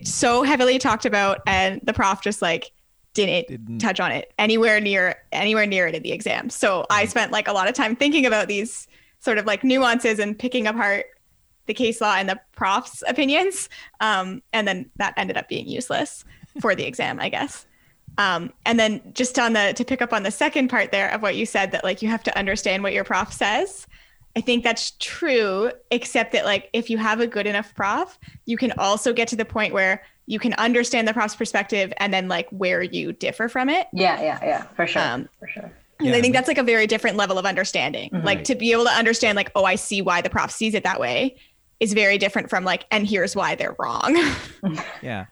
so 0.05 0.42
heavily 0.42 0.79
talked 0.79 1.05
about 1.05 1.40
and 1.46 1.81
the 1.85 1.92
prof 1.92 2.23
just 2.23 2.40
like 2.40 2.73
didn't, 3.14 3.49
Didn't- 3.49 3.79
touch 3.79 4.01
on 4.01 4.12
it 4.12 4.33
anywhere 4.38 4.81
near 4.81 5.16
anywhere 5.33 5.66
near 5.66 5.87
it 5.87 5.94
in 5.94 6.03
the 6.03 6.12
exam. 6.12 6.51
So 6.51 6.87
I 6.90 7.07
spent 7.07 7.33
like 7.33 7.49
a 7.49 7.53
lot 7.53 7.68
of 7.68 7.75
time 7.75 7.96
thinking 7.96 8.27
about 8.27 8.49
these 8.49 8.87
sort 9.18 9.38
of 9.38 9.46
like 9.46 9.64
nuances 9.64 10.18
and 10.18 10.38
picking 10.38 10.66
apart 10.66 11.07
the 11.66 11.75
case 11.75 12.01
law 12.01 12.14
and 12.16 12.29
the 12.29 12.40
prof's 12.53 13.03
opinions. 13.07 13.68
Um, 14.01 14.42
and 14.53 14.66
then 14.66 14.90
that 14.96 15.14
ended 15.16 15.37
up 15.37 15.49
being 15.49 15.68
useless 15.68 16.25
for 16.61 16.75
the 16.75 16.85
exam, 16.85 17.20
I 17.20 17.29
guess. 17.29 17.66
Um, 18.18 18.53
and 18.66 18.79
then 18.79 19.01
just 19.12 19.38
on 19.38 19.53
the 19.53 19.73
to 19.77 19.85
pick 19.85 20.03
up 20.03 20.12
on 20.12 20.23
the 20.23 20.31
second 20.31 20.68
part 20.68 20.90
there 20.90 21.11
of 21.11 21.23
what 21.23 21.37
you 21.37 21.46
said 21.46 21.73
that 21.73 21.85
like 21.85 22.03
you 22.03 22.09
have 22.09 22.23
to 22.25 22.38
understand 22.38 22.83
what 22.83 22.92
your 22.92 23.05
prof 23.05 23.33
says. 23.33 23.87
I 24.37 24.40
think 24.40 24.62
that's 24.62 24.92
true, 25.01 25.73
except 25.90 26.33
that 26.33 26.44
like 26.44 26.70
if 26.73 26.88
you 26.88 26.99
have 26.99 27.20
a 27.20 27.27
good 27.27 27.46
enough 27.46 27.75
prof, 27.75 28.18
you 28.46 28.57
can 28.57 28.73
also 28.79 29.12
get 29.12 29.29
to 29.29 29.37
the 29.37 29.44
point 29.44 29.75
where 29.75 30.03
you 30.31 30.38
can 30.38 30.55
understand 30.55 31.09
the 31.09 31.12
prof's 31.12 31.35
perspective 31.35 31.93
and 31.97 32.14
then 32.14 32.29
like 32.29 32.49
where 32.51 32.83
you 32.83 33.12
differ 33.12 33.49
from 33.49 33.69
it. 33.69 33.88
yeah 33.93 34.21
yeah 34.23 34.38
yeah 34.43 34.62
for 34.77 34.87
sure 34.87 35.03
Um, 35.03 35.29
for 35.40 35.49
sure 35.49 35.71
Yeah, 36.01 36.14
I 36.16 36.21
think 36.23 36.35
that's 36.35 36.49
like 36.49 36.57
a 36.59 36.62
very 36.62 36.87
different 36.87 37.16
level 37.16 37.37
of 37.37 37.45
understanding. 37.45 38.09
Like 38.25 38.45
to 38.45 38.55
be 38.55 38.73
able 38.73 38.85
to 38.85 38.90
understand, 38.93 39.37
like, 39.37 39.51
oh, 39.55 39.64
I 39.64 39.75
see 39.75 40.01
why 40.01 40.23
the 40.23 40.31
prof 40.31 40.51
sees 40.51 40.73
it 40.75 40.83
that 40.85 40.99
way 40.99 41.37
is 41.79 41.93
very 41.93 42.16
different 42.16 42.49
from 42.49 42.64
like, 42.64 42.87
and 42.90 43.07
here's 43.07 43.37
why 43.37 43.55
they're 43.55 43.77
wrong. 43.79 44.16
Yeah. 45.03 45.27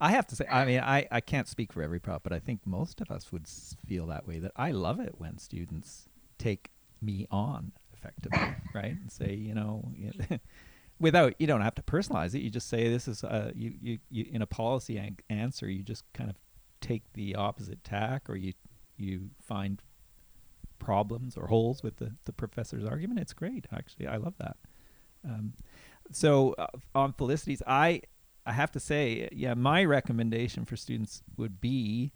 I 0.00 0.10
have 0.10 0.26
to 0.28 0.36
say, 0.36 0.44
I 0.50 0.64
mean, 0.66 0.80
I, 0.80 1.08
I 1.10 1.20
can't 1.20 1.48
speak 1.48 1.72
for 1.72 1.82
every 1.82 1.98
prop, 1.98 2.22
but 2.22 2.32
I 2.32 2.38
think 2.38 2.60
most 2.66 3.00
of 3.00 3.10
us 3.10 3.32
would 3.32 3.46
feel 3.88 4.06
that 4.08 4.26
way. 4.28 4.38
That 4.38 4.52
I 4.56 4.70
love 4.72 5.00
it 5.00 5.14
when 5.18 5.38
students 5.38 6.08
take 6.38 6.70
me 7.00 7.26
on 7.30 7.72
effectively, 7.96 8.54
right? 8.74 8.96
And 9.00 9.10
say, 9.10 9.34
you 9.34 9.54
know, 9.54 9.90
without 11.04 11.34
you 11.38 11.46
don't 11.46 11.60
have 11.60 11.74
to 11.74 11.82
personalize 11.82 12.34
it. 12.34 12.40
You 12.40 12.48
just 12.50 12.68
say 12.68 12.88
this 12.88 13.06
is 13.06 13.22
uh, 13.22 13.52
you, 13.54 13.74
you 13.80 13.98
you 14.10 14.26
in 14.32 14.40
a 14.40 14.46
policy 14.46 14.96
an- 14.96 15.18
answer. 15.28 15.68
You 15.68 15.82
just 15.82 16.02
kind 16.14 16.30
of 16.30 16.36
take 16.80 17.02
the 17.12 17.34
opposite 17.34 17.84
tack, 17.84 18.28
or 18.30 18.36
you 18.36 18.54
you 18.96 19.30
find 19.40 19.82
problems 20.78 21.36
or 21.36 21.46
holes 21.48 21.82
with 21.82 21.96
the 21.96 22.12
the 22.24 22.32
professor's 22.32 22.84
argument. 22.84 23.20
It's 23.20 23.34
great, 23.34 23.66
actually. 23.70 24.06
I 24.06 24.16
love 24.16 24.34
that. 24.38 24.56
Um, 25.24 25.52
so 26.10 26.54
uh, 26.58 26.66
on 26.94 27.12
Felicity's, 27.12 27.62
I 27.66 28.00
I 28.46 28.52
have 28.52 28.72
to 28.72 28.80
say, 28.80 29.28
yeah, 29.32 29.52
my 29.54 29.84
recommendation 29.84 30.64
for 30.64 30.76
students 30.76 31.22
would 31.36 31.60
be 31.60 32.12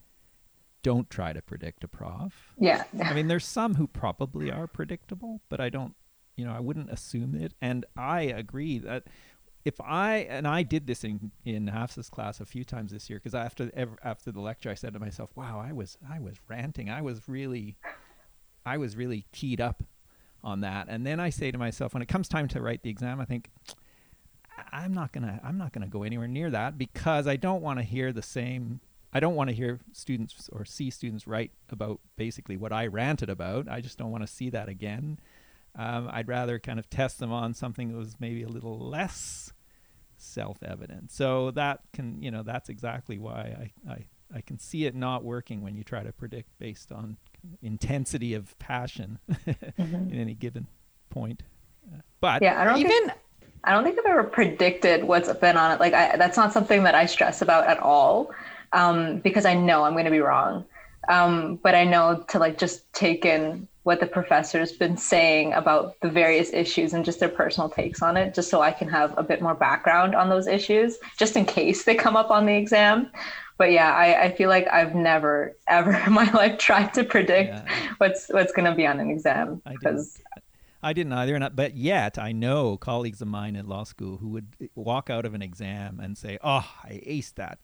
don't 0.83 1.11
try 1.11 1.33
to 1.35 1.43
predict 1.43 1.85
a 1.85 1.89
prof. 1.89 2.55
yeah 2.93 3.09
I 3.11 3.13
mean, 3.13 3.29
there's 3.29 3.45
some 3.45 3.75
who 3.75 3.87
probably 3.87 4.51
are 4.51 4.67
predictable, 4.67 5.41
but 5.49 5.61
I 5.61 5.69
don't, 5.71 5.95
you 6.39 6.45
know, 6.47 6.53
I 6.53 6.61
wouldn't 6.61 6.89
assume 6.91 7.35
it. 7.35 7.53
And 7.61 7.85
I 7.97 8.23
agree 8.23 8.79
that 8.79 9.05
if 9.65 9.81
I 9.81 10.19
and 10.31 10.47
I 10.47 10.63
did 10.63 10.87
this 10.87 11.05
in 11.05 11.33
in 11.45 11.67
Hafsa's 11.67 12.09
class 12.09 12.41
a 12.41 12.47
few 12.47 12.65
times 12.65 12.93
this 12.93 13.11
year 13.11 13.19
because 13.19 13.35
after 13.35 13.71
ev- 13.75 13.99
after 14.05 14.31
the 14.33 14.41
lecture, 14.41 14.71
I 14.71 14.75
said 14.75 14.93
to 14.95 15.01
myself, 15.01 15.31
"Wow, 15.35 15.61
I 15.61 15.73
was 15.73 15.99
I 16.09 16.21
was 16.21 16.37
ranting. 16.49 16.89
I 16.89 17.03
was 17.03 17.29
really, 17.29 17.77
I 18.65 18.79
was 18.79 18.97
really 18.97 19.27
keyed 19.33 19.61
up 19.61 19.83
on 20.45 20.61
that." 20.61 20.87
And 20.89 21.05
then 21.05 21.19
I 21.21 21.31
say 21.31 21.51
to 21.51 21.59
myself, 21.59 21.93
when 21.93 22.03
it 22.03 22.09
comes 22.09 22.29
time 22.29 22.49
to 22.49 22.63
write 22.63 22.83
the 22.83 22.91
exam, 22.91 23.21
I 23.21 23.25
think. 23.25 23.51
"I- 24.57 24.85
I'm 24.85 24.95
not 24.95 25.13
gonna. 25.13 25.41
I'm 25.43 25.59
not 25.59 25.73
gonna 25.73 25.89
go 25.89 26.03
anywhere 26.05 26.29
near 26.29 26.51
that 26.51 26.79
because 26.79 27.27
I 27.27 27.37
don't 27.37 27.61
want 27.63 27.79
to 27.79 27.85
hear 27.85 28.13
the 28.13 28.23
same. 28.23 28.81
I 29.13 29.21
don't 29.21 29.35
want 29.35 29.49
to 29.51 29.57
hear 29.57 29.81
students 29.93 30.49
or 30.53 30.65
see 30.65 30.91
students 30.91 31.27
write 31.27 31.51
about 31.71 32.01
basically 32.17 32.57
what 32.57 32.73
I 32.73 32.87
ranted 32.87 33.31
about. 33.31 33.69
I 33.69 33.81
just 33.81 33.99
don't 33.99 34.11
want 34.11 34.23
to 34.23 34.27
see 34.33 34.51
that 34.51 34.69
again. 34.69 35.19
Um, 35.79 36.11
I'd 36.13 36.27
rather 36.27 36.59
kind 36.59 36.79
of 36.79 36.91
test 36.91 37.21
them 37.21 37.33
on 37.33 37.55
something 37.55 37.93
that 37.93 37.97
was 37.97 38.17
maybe 38.19 38.43
a 38.43 38.49
little 38.49 38.79
less 38.79 39.53
self-evident. 40.17 41.13
So 41.13 41.53
that 41.53 41.81
can, 41.93 42.21
you 42.21 42.33
know, 42.33 42.43
that's 42.43 42.69
exactly 42.69 43.17
why 43.17 43.71
I, 43.87 43.93
I, 43.93 44.07
I 44.35 44.41
can 44.41 44.59
see 44.59 44.87
it 44.87 44.95
not 44.97 45.23
working 45.23 45.63
when 45.63 45.77
you 45.77 45.85
try 45.85 46.03
to 46.03 46.13
predict 46.13 46.59
based 46.59 46.91
on 46.91 47.17
intensity 47.63 48.35
of 48.35 48.59
passion 48.59 49.21
in 49.79 50.13
any 50.13 50.35
given 50.35 50.67
point. 51.11 51.45
Uh, 51.91 52.01
but 52.21 52.43
yeah 52.43 52.61
i 52.61 52.65
don't 52.65 52.75
think 52.75 52.91
Even 52.91 53.13
I 53.65 53.73
don't 53.73 53.85
think 53.85 53.99
I've 53.99 54.07
ever 54.07 54.25
predicted 54.25 55.05
what's 55.05 55.33
been 55.35 55.57
on 55.57 55.73
it. 55.73 55.81
Like 55.81 55.93
I, 55.93 56.17
that's 56.17 56.37
not 56.37 56.53
something 56.53 56.85
that 56.85 56.95
I 56.95 57.07
stress 57.07 57.43
about 57.43 57.67
at 57.67 57.79
all, 57.81 58.31
um, 58.73 59.19
because 59.19 59.45
I 59.45 59.55
know 59.55 59.85
I'm 59.85 59.93
going 59.93 60.05
to 60.05 60.11
be 60.11 60.21
wrong. 60.21 60.65
Um, 61.09 61.57
but 61.63 61.75
I 61.75 61.85
know 61.85 62.25
to 62.29 62.39
like 62.39 62.59
just 62.59 62.93
take 62.93 63.25
in 63.25 63.67
what 63.85 64.01
the 64.01 64.07
professor's 64.07 64.73
been 64.73 64.97
saying 64.99 65.55
about 65.55 65.95
the 66.03 66.11
various 66.11 66.53
issues 66.53 66.93
and 66.93 67.05
just 67.05 67.21
their 67.21 67.29
personal 67.31 67.71
takes 67.71 68.03
on 68.03 68.17
it, 68.19 68.35
just 68.35 68.51
so 68.51 68.61
I 68.61 68.71
can 68.73 68.89
have 68.89 69.17
a 69.17 69.23
bit 69.23 69.41
more 69.41 69.55
background 69.55 70.15
on 70.15 70.29
those 70.29 70.47
issues, 70.47 70.99
just 71.19 71.37
in 71.37 71.47
case 71.47 71.85
they 71.85 71.95
come 71.95 72.15
up 72.17 72.31
on 72.31 72.45
the 72.45 72.55
exam. 72.55 73.11
But 73.57 73.73
yeah, 73.73 73.95
I, 73.95 74.25
I 74.25 74.33
feel 74.33 74.51
like 74.51 74.69
I've 74.69 74.95
never 74.95 75.57
ever 75.69 75.93
in 76.07 76.13
my 76.13 76.31
life 76.33 76.59
tried 76.59 76.93
to 76.95 77.05
predict 77.05 77.55
Yeah. 77.55 77.93
what's 77.99 78.29
what's 78.29 78.53
going 78.53 78.67
to 78.71 78.75
be 78.75 78.87
on 78.87 79.01
an 79.01 79.11
exam 79.11 79.63
because 79.69 80.21
I 80.83 80.93
didn't 80.93 81.13
either, 81.15 81.35
and 81.35 81.45
I- 81.45 81.49
but 81.49 81.75
yet 81.75 82.19
I 82.19 82.31
know 82.33 82.77
colleagues 82.77 83.21
of 83.23 83.29
mine 83.29 83.57
at 83.57 83.67
law 83.67 83.85
school 83.85 84.19
who 84.19 84.29
would 84.29 84.49
walk 84.75 85.09
out 85.11 85.25
of 85.25 85.33
an 85.35 85.43
exam 85.43 85.99
and 85.99 86.17
say, 86.19 86.39
"Oh, 86.45 86.69
I 86.85 87.01
aced 87.07 87.35
that." 87.37 87.59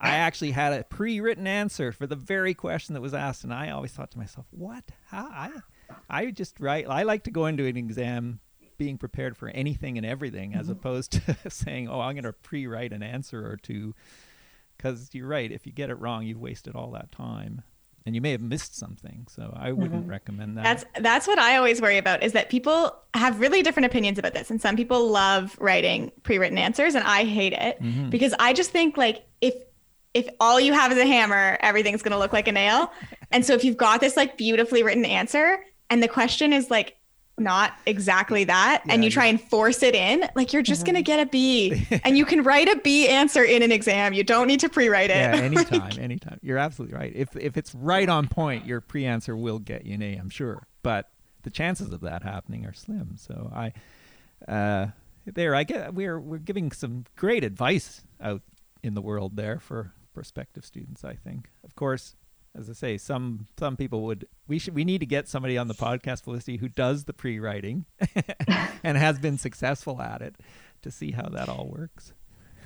I 0.00 0.16
actually 0.16 0.52
had 0.52 0.72
a 0.72 0.84
pre-written 0.84 1.46
answer 1.46 1.92
for 1.92 2.06
the 2.06 2.16
very 2.16 2.54
question 2.54 2.94
that 2.94 3.00
was 3.02 3.12
asked, 3.14 3.44
and 3.44 3.52
I 3.52 3.70
always 3.70 3.92
thought 3.92 4.10
to 4.12 4.18
myself, 4.18 4.46
"What? 4.50 4.84
How? 5.08 5.26
I, 5.30 5.50
I 6.08 6.30
just 6.30 6.58
write. 6.58 6.86
I 6.88 7.02
like 7.02 7.24
to 7.24 7.30
go 7.30 7.46
into 7.46 7.66
an 7.66 7.76
exam 7.76 8.40
being 8.78 8.96
prepared 8.96 9.36
for 9.36 9.48
anything 9.48 9.98
and 9.98 10.06
everything, 10.06 10.54
as 10.54 10.70
opposed 10.70 11.12
to 11.26 11.36
saying, 11.50 11.88
"Oh, 11.88 12.00
I'm 12.00 12.14
going 12.14 12.24
to 12.24 12.32
pre-write 12.32 12.92
an 12.92 13.02
answer 13.02 13.46
or 13.46 13.56
two. 13.56 13.94
Because 14.76 15.10
you're 15.12 15.26
right, 15.28 15.52
if 15.52 15.66
you 15.66 15.72
get 15.72 15.90
it 15.90 15.96
wrong, 15.96 16.24
you've 16.24 16.40
wasted 16.40 16.74
all 16.74 16.90
that 16.92 17.12
time, 17.12 17.62
and 18.06 18.14
you 18.14 18.22
may 18.22 18.30
have 18.30 18.40
missed 18.40 18.74
something. 18.78 19.26
So 19.28 19.54
I 19.54 19.72
wouldn't 19.72 20.08
recommend 20.08 20.56
that. 20.56 20.62
That's 20.64 20.84
that's 21.02 21.26
what 21.26 21.38
I 21.38 21.56
always 21.56 21.82
worry 21.82 21.98
about 21.98 22.22
is 22.22 22.32
that 22.32 22.48
people 22.48 22.96
have 23.12 23.38
really 23.40 23.62
different 23.62 23.84
opinions 23.84 24.18
about 24.18 24.32
this. 24.32 24.50
And 24.50 24.58
some 24.62 24.76
people 24.76 25.08
love 25.10 25.54
writing 25.60 26.10
pre-written 26.22 26.56
answers 26.56 26.94
and 26.94 27.04
I 27.04 27.24
hate 27.24 27.52
it 27.52 27.82
Mm-hmm. 27.82 28.08
because 28.08 28.32
I 28.38 28.54
just 28.54 28.70
think 28.70 28.96
like 28.96 29.26
if 29.42 29.52
if 30.14 30.28
all 30.40 30.60
you 30.60 30.72
have 30.72 30.92
is 30.92 30.98
a 30.98 31.06
hammer, 31.06 31.56
everything's 31.60 32.02
going 32.02 32.12
to 32.12 32.18
look 32.18 32.32
like 32.32 32.48
a 32.48 32.52
nail. 32.52 32.92
and 33.30 33.44
so 33.44 33.54
if 33.54 33.64
you've 33.64 33.76
got 33.76 34.00
this 34.00 34.16
like 34.16 34.36
beautifully 34.36 34.82
written 34.82 35.04
answer 35.04 35.64
and 35.88 36.02
the 36.02 36.08
question 36.08 36.52
is 36.52 36.70
like 36.70 36.96
not 37.38 37.72
exactly 37.86 38.44
that 38.44 38.82
and 38.88 39.02
you 39.02 39.10
try 39.10 39.24
and 39.26 39.40
force 39.40 39.82
it 39.82 39.94
in, 39.94 40.28
like 40.34 40.52
you're 40.52 40.62
just 40.62 40.84
going 40.84 40.94
to 40.94 41.02
get 41.02 41.20
a 41.20 41.26
B. 41.26 41.86
and 42.04 42.16
you 42.16 42.24
can 42.24 42.42
write 42.42 42.68
a 42.68 42.76
B 42.76 43.08
answer 43.08 43.42
in 43.42 43.62
an 43.62 43.72
exam. 43.72 44.12
You 44.12 44.22
don't 44.22 44.46
need 44.46 44.60
to 44.60 44.68
pre-write 44.68 45.10
it. 45.10 45.16
Yeah, 45.16 45.36
anytime, 45.36 45.92
anytime. 45.98 46.38
You're 46.42 46.58
absolutely 46.58 46.96
right. 46.96 47.12
If 47.14 47.34
if 47.36 47.56
it's 47.56 47.74
right 47.74 48.08
on 48.08 48.28
point, 48.28 48.66
your 48.66 48.80
pre-answer 48.80 49.36
will 49.36 49.58
get 49.58 49.86
you 49.86 49.94
an 49.94 50.02
A, 50.02 50.16
I'm 50.16 50.30
sure. 50.30 50.66
But 50.82 51.08
the 51.42 51.50
chances 51.50 51.92
of 51.92 52.02
that 52.02 52.22
happening 52.22 52.66
are 52.66 52.74
slim. 52.74 53.16
So 53.16 53.50
I, 53.54 53.72
uh, 54.46 54.88
there, 55.24 55.54
I 55.54 55.64
get 55.64 55.94
we're 55.94 56.20
we're 56.20 56.38
giving 56.38 56.72
some 56.72 57.04
great 57.16 57.42
advice 57.42 58.02
out 58.20 58.42
in 58.82 58.94
the 58.94 59.02
world 59.02 59.36
there 59.36 59.58
for 59.58 59.92
prospective 60.20 60.66
students. 60.66 61.02
I 61.02 61.14
think, 61.14 61.48
of 61.64 61.74
course. 61.74 62.14
As 62.54 62.68
I 62.68 62.72
say, 62.74 62.98
some 62.98 63.46
some 63.58 63.76
people 63.76 64.02
would 64.02 64.26
we 64.48 64.58
should 64.58 64.74
we 64.74 64.84
need 64.84 64.98
to 64.98 65.06
get 65.06 65.28
somebody 65.28 65.56
on 65.56 65.66
the 65.66 65.74
podcast, 65.74 66.24
Felicity, 66.24 66.58
who 66.58 66.68
does 66.68 67.04
the 67.04 67.14
pre-writing 67.14 67.86
and 68.84 68.98
has 68.98 69.18
been 69.18 69.38
successful 69.38 70.02
at 70.02 70.20
it, 70.20 70.34
to 70.82 70.90
see 70.90 71.12
how 71.12 71.28
that 71.30 71.48
all 71.48 71.68
works. 71.68 72.12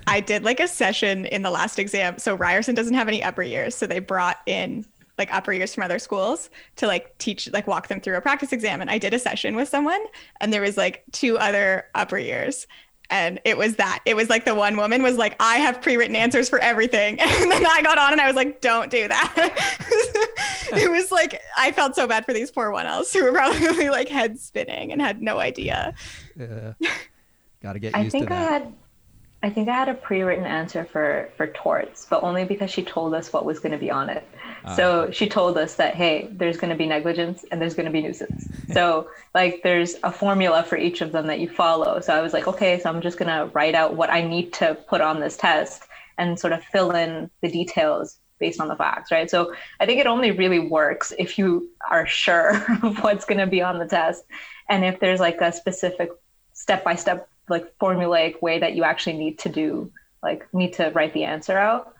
I 0.07 0.19
did 0.19 0.43
like 0.43 0.59
a 0.59 0.67
session 0.67 1.25
in 1.27 1.43
the 1.43 1.49
last 1.49 1.79
exam. 1.79 2.17
So 2.17 2.35
Ryerson 2.35 2.75
doesn't 2.75 2.93
have 2.93 3.07
any 3.07 3.23
upper 3.23 3.43
years, 3.43 3.73
so 3.73 3.87
they 3.87 3.99
brought 3.99 4.37
in 4.45 4.85
like 5.17 5.33
upper 5.33 5.53
years 5.53 5.73
from 5.73 5.83
other 5.83 5.99
schools 5.99 6.49
to 6.75 6.87
like 6.87 7.17
teach, 7.19 7.49
like 7.53 7.67
walk 7.67 7.87
them 7.87 8.01
through 8.01 8.17
a 8.17 8.21
practice 8.21 8.51
exam. 8.51 8.81
And 8.81 8.89
I 8.89 8.97
did 8.97 9.13
a 9.13 9.19
session 9.19 9.55
with 9.55 9.69
someone, 9.69 10.03
and 10.41 10.51
there 10.51 10.61
was 10.61 10.77
like 10.77 11.03
two 11.11 11.37
other 11.37 11.85
upper 11.95 12.17
years. 12.17 12.67
And 13.09 13.39
it 13.45 13.57
was 13.57 13.75
that. 13.75 13.99
It 14.05 14.15
was 14.15 14.29
like 14.29 14.45
the 14.45 14.55
one 14.55 14.77
woman 14.77 15.03
was 15.03 15.17
like, 15.17 15.35
I 15.39 15.57
have 15.57 15.81
pre-written 15.81 16.15
answers 16.15 16.49
for 16.49 16.59
everything. 16.59 17.19
And 17.45 17.51
then 17.51 17.65
I 17.65 17.81
got 17.83 17.97
on 17.97 18.13
and 18.13 18.21
I 18.21 18.27
was 18.27 18.35
like, 18.35 18.61
don't 18.61 18.89
do 18.89 19.07
that. 19.07 19.33
it 20.73 20.89
was 20.89 21.11
like 21.11 21.39
I 21.57 21.71
felt 21.71 21.95
so 21.95 22.07
bad 22.07 22.25
for 22.25 22.33
these 22.33 22.49
poor 22.49 22.71
one 22.71 22.85
else 22.85 23.13
who 23.13 23.23
were 23.23 23.31
probably 23.31 23.89
like 23.89 24.07
head 24.09 24.39
spinning 24.39 24.91
and 24.91 25.01
had 25.01 25.21
no 25.21 25.37
idea. 25.39 25.93
Uh, 26.39 26.73
Got 27.61 27.73
to 27.73 27.79
get 27.79 27.95
I 27.95 28.01
used 28.01 28.11
think 28.11 28.29
to 28.29 28.33
I 28.33 28.39
that. 28.39 28.51
had 28.63 28.73
I 29.43 29.49
think 29.49 29.69
I 29.69 29.73
had 29.73 29.89
a 29.89 29.93
pre-written 29.93 30.45
answer 30.45 30.85
for 30.85 31.29
for 31.37 31.47
torts, 31.47 32.07
but 32.09 32.23
only 32.23 32.45
because 32.45 32.71
she 32.71 32.83
told 32.83 33.13
us 33.13 33.31
what 33.31 33.45
was 33.45 33.59
going 33.59 33.73
to 33.73 33.77
be 33.77 33.91
on 33.91 34.09
it. 34.09 34.27
Ah. 34.63 34.75
So 34.75 35.11
she 35.11 35.29
told 35.29 35.57
us 35.57 35.75
that 35.75 35.95
hey, 35.95 36.29
there's 36.31 36.57
going 36.57 36.71
to 36.71 36.75
be 36.75 36.87
negligence 36.87 37.45
and 37.51 37.61
there's 37.61 37.75
going 37.75 37.85
to 37.85 37.91
be 37.91 38.01
nuisance. 38.01 38.47
so 38.73 39.09
like 39.33 39.61
there's 39.63 39.95
a 40.03 40.11
formula 40.11 40.63
for 40.63 40.77
each 40.77 41.01
of 41.01 41.11
them 41.11 41.27
that 41.27 41.39
you 41.39 41.49
follow. 41.49 41.99
So 41.99 42.13
I 42.13 42.21
was 42.21 42.33
like, 42.33 42.47
okay, 42.47 42.79
so 42.79 42.89
I'm 42.89 43.01
just 43.01 43.17
going 43.17 43.29
to 43.29 43.51
write 43.53 43.75
out 43.75 43.95
what 43.95 44.09
I 44.09 44.21
need 44.21 44.51
to 44.53 44.75
put 44.89 45.01
on 45.01 45.19
this 45.19 45.37
test 45.37 45.83
and 46.17 46.39
sort 46.39 46.53
of 46.53 46.63
fill 46.63 46.91
in 46.91 47.29
the 47.41 47.49
details 47.49 48.17
based 48.39 48.59
on 48.59 48.67
the 48.67 48.75
facts, 48.75 49.11
right? 49.11 49.29
So 49.29 49.53
I 49.79 49.85
think 49.85 49.99
it 49.99 50.07
only 50.07 50.31
really 50.31 50.59
works 50.59 51.13
if 51.17 51.37
you 51.37 51.69
are 51.89 52.07
sure 52.07 52.65
of 52.83 53.03
what's 53.03 53.25
going 53.25 53.39
to 53.39 53.47
be 53.47 53.61
on 53.61 53.79
the 53.79 53.85
test 53.85 54.23
and 54.69 54.83
if 54.83 54.99
there's 54.99 55.19
like 55.19 55.39
a 55.41 55.51
specific 55.51 56.09
step 56.53 56.83
by 56.83 56.95
step 56.95 57.29
like 57.49 57.77
formulaic 57.79 58.41
way 58.41 58.59
that 58.59 58.73
you 58.75 58.83
actually 58.83 59.17
need 59.17 59.39
to 59.39 59.49
do 59.49 59.91
like 60.23 60.47
need 60.53 60.73
to 60.73 60.89
write 60.95 61.13
the 61.13 61.23
answer 61.23 61.57
out 61.57 61.93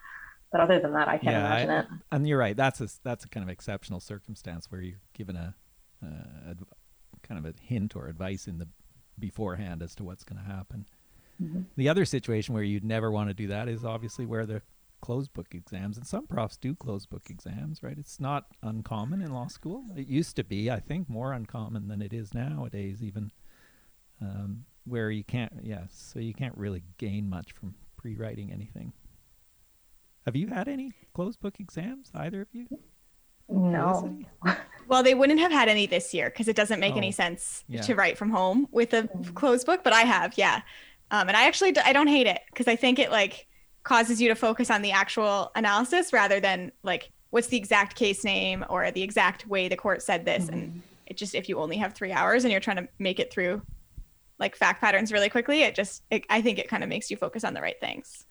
but 0.51 0.59
other 0.61 0.79
than 0.79 0.93
that 0.93 1.07
i 1.07 1.17
can't 1.17 1.35
Yeah, 1.35 1.45
imagine 1.45 1.69
I- 1.69 1.79
it 1.81 1.85
and 2.11 2.27
you're 2.27 2.37
right. 2.39 2.55
That's 2.55 2.79
a 2.81 2.87
that's 3.03 3.25
a 3.25 3.29
kind 3.29 3.43
of 3.43 3.49
exceptional 3.49 3.99
circumstance 3.99 4.71
where 4.71 4.81
you're 4.81 4.99
given 5.13 5.35
a 5.35 5.53
uh, 6.03 6.51
adv- 6.51 6.63
kind 7.23 7.37
of 7.39 7.45
a 7.45 7.53
hint 7.61 7.95
or 7.95 8.07
advice 8.07 8.47
in 8.47 8.57
the 8.59 8.67
beforehand 9.19 9.81
as 9.81 9.95
to 9.95 10.03
what's 10.03 10.23
going 10.23 10.41
to 10.43 10.49
happen. 10.49 10.85
Mm-hmm. 11.41 11.61
The 11.75 11.89
other 11.89 12.05
situation 12.05 12.53
where 12.53 12.63
you'd 12.63 12.83
never 12.85 13.11
want 13.11 13.29
to 13.29 13.33
do 13.33 13.47
that 13.47 13.67
is 13.67 13.83
obviously 13.83 14.25
where 14.25 14.45
the 14.45 14.61
closed 15.01 15.33
book 15.33 15.47
exams, 15.53 15.97
and 15.97 16.07
some 16.07 16.25
profs 16.27 16.57
do 16.57 16.73
closed 16.75 17.09
book 17.09 17.23
exams, 17.29 17.83
right? 17.83 17.97
It's 17.97 18.19
not 18.19 18.45
uncommon 18.63 19.21
in 19.21 19.31
law 19.33 19.47
school. 19.47 19.83
It 19.95 20.07
used 20.07 20.35
to 20.37 20.43
be, 20.43 20.71
I 20.71 20.79
think, 20.79 21.09
more 21.09 21.33
uncommon 21.33 21.87
than 21.89 22.01
it 22.01 22.13
is 22.13 22.33
nowadays, 22.33 23.03
even 23.03 23.31
um, 24.21 24.65
where 24.85 25.11
you 25.11 25.23
can't, 25.23 25.51
yeah, 25.63 25.83
so 25.91 26.19
you 26.19 26.33
can't 26.33 26.57
really 26.57 26.83
gain 26.97 27.29
much 27.29 27.53
from 27.53 27.75
pre-writing 27.97 28.51
anything. 28.51 28.93
Have 30.25 30.35
you 30.35 30.47
had 30.47 30.67
any 30.67 30.91
closed 31.13 31.39
book 31.39 31.59
exams, 31.59 32.11
either 32.15 32.41
of 32.41 32.47
you? 32.51 32.67
no 33.47 34.17
Well, 34.87 35.03
they 35.03 35.13
wouldn't 35.13 35.39
have 35.39 35.51
had 35.51 35.67
any 35.69 35.85
this 35.87 36.13
year 36.13 36.29
because 36.29 36.47
it 36.47 36.55
doesn't 36.55 36.79
make 36.79 36.93
Oh, 36.93 36.97
any 36.97 37.11
sense 37.11 37.63
yeah. 37.67 37.81
to 37.81 37.95
write 37.95 38.17
from 38.17 38.29
home 38.31 38.67
with 38.71 38.93
a 38.93 39.07
closed 39.33 39.65
book. 39.65 39.83
But 39.83 39.93
I 39.93 40.01
have, 40.01 40.33
yeah, 40.37 40.61
um, 41.11 41.27
and 41.27 41.35
I 41.37 41.47
actually 41.47 41.71
d- 41.71 41.81
I 41.83 41.93
don't 41.93 42.07
hate 42.07 42.27
it 42.27 42.41
because 42.51 42.67
I 42.67 42.75
think 42.75 42.99
it 42.99 43.11
like 43.11 43.47
causes 43.83 44.19
you 44.21 44.29
to 44.29 44.35
focus 44.35 44.69
on 44.71 44.81
the 44.81 44.91
actual 44.91 45.51
analysis 45.55 46.11
rather 46.13 46.39
than 46.39 46.71
like 46.83 47.11
what's 47.31 47.47
the 47.47 47.57
exact 47.57 47.95
case 47.95 48.23
name 48.23 48.63
or 48.69 48.89
the 48.91 49.01
exact 49.03 49.47
way 49.47 49.67
the 49.67 49.75
court 49.75 50.01
said 50.01 50.25
this. 50.25 50.49
And 50.49 50.81
it 51.07 51.17
just 51.17 51.33
if 51.35 51.49
you 51.49 51.59
only 51.59 51.77
have 51.77 51.93
three 51.93 52.11
hours 52.11 52.43
and 52.45 52.51
you're 52.51 52.61
trying 52.61 52.77
to 52.77 52.87
make 52.99 53.19
it 53.19 53.31
through 53.31 53.61
like 54.39 54.55
fact 54.55 54.81
patterns 54.81 55.11
really 55.11 55.29
quickly, 55.29 55.63
it 55.63 55.75
just 55.75 56.03
it, 56.11 56.25
I 56.29 56.41
think 56.41 56.59
it 56.59 56.67
kind 56.67 56.83
of 56.83 56.89
makes 56.89 57.09
you 57.09 57.17
focus 57.17 57.43
on 57.43 57.53
the 57.53 57.61
right 57.61 57.79
things. 57.79 58.25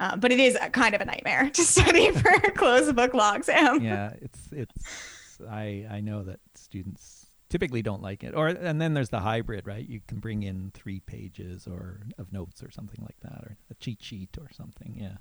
Uh, 0.00 0.16
but 0.16 0.32
it 0.32 0.40
is 0.40 0.56
a 0.60 0.70
kind 0.70 0.94
of 0.94 1.00
a 1.00 1.04
nightmare 1.04 1.50
to 1.54 1.62
study 1.62 2.10
for 2.12 2.30
closed 2.56 2.94
book 2.96 3.14
law 3.14 3.34
exam. 3.34 3.82
yeah, 3.82 4.12
it's 4.20 4.48
it's. 4.52 5.38
I 5.50 5.86
I 5.90 6.00
know 6.00 6.22
that 6.24 6.40
students 6.54 7.26
typically 7.48 7.82
don't 7.82 8.02
like 8.02 8.24
it, 8.24 8.34
or 8.34 8.48
and 8.48 8.80
then 8.80 8.94
there's 8.94 9.10
the 9.10 9.20
hybrid, 9.20 9.66
right? 9.66 9.88
You 9.88 10.00
can 10.06 10.18
bring 10.18 10.42
in 10.42 10.70
three 10.74 11.00
pages 11.00 11.66
or 11.66 12.00
of 12.18 12.32
notes 12.32 12.62
or 12.62 12.70
something 12.70 13.00
like 13.02 13.18
that, 13.22 13.44
or 13.44 13.56
a 13.70 13.74
cheat 13.74 14.02
sheet 14.02 14.36
or 14.40 14.48
something. 14.52 14.96
Yeah. 14.96 15.16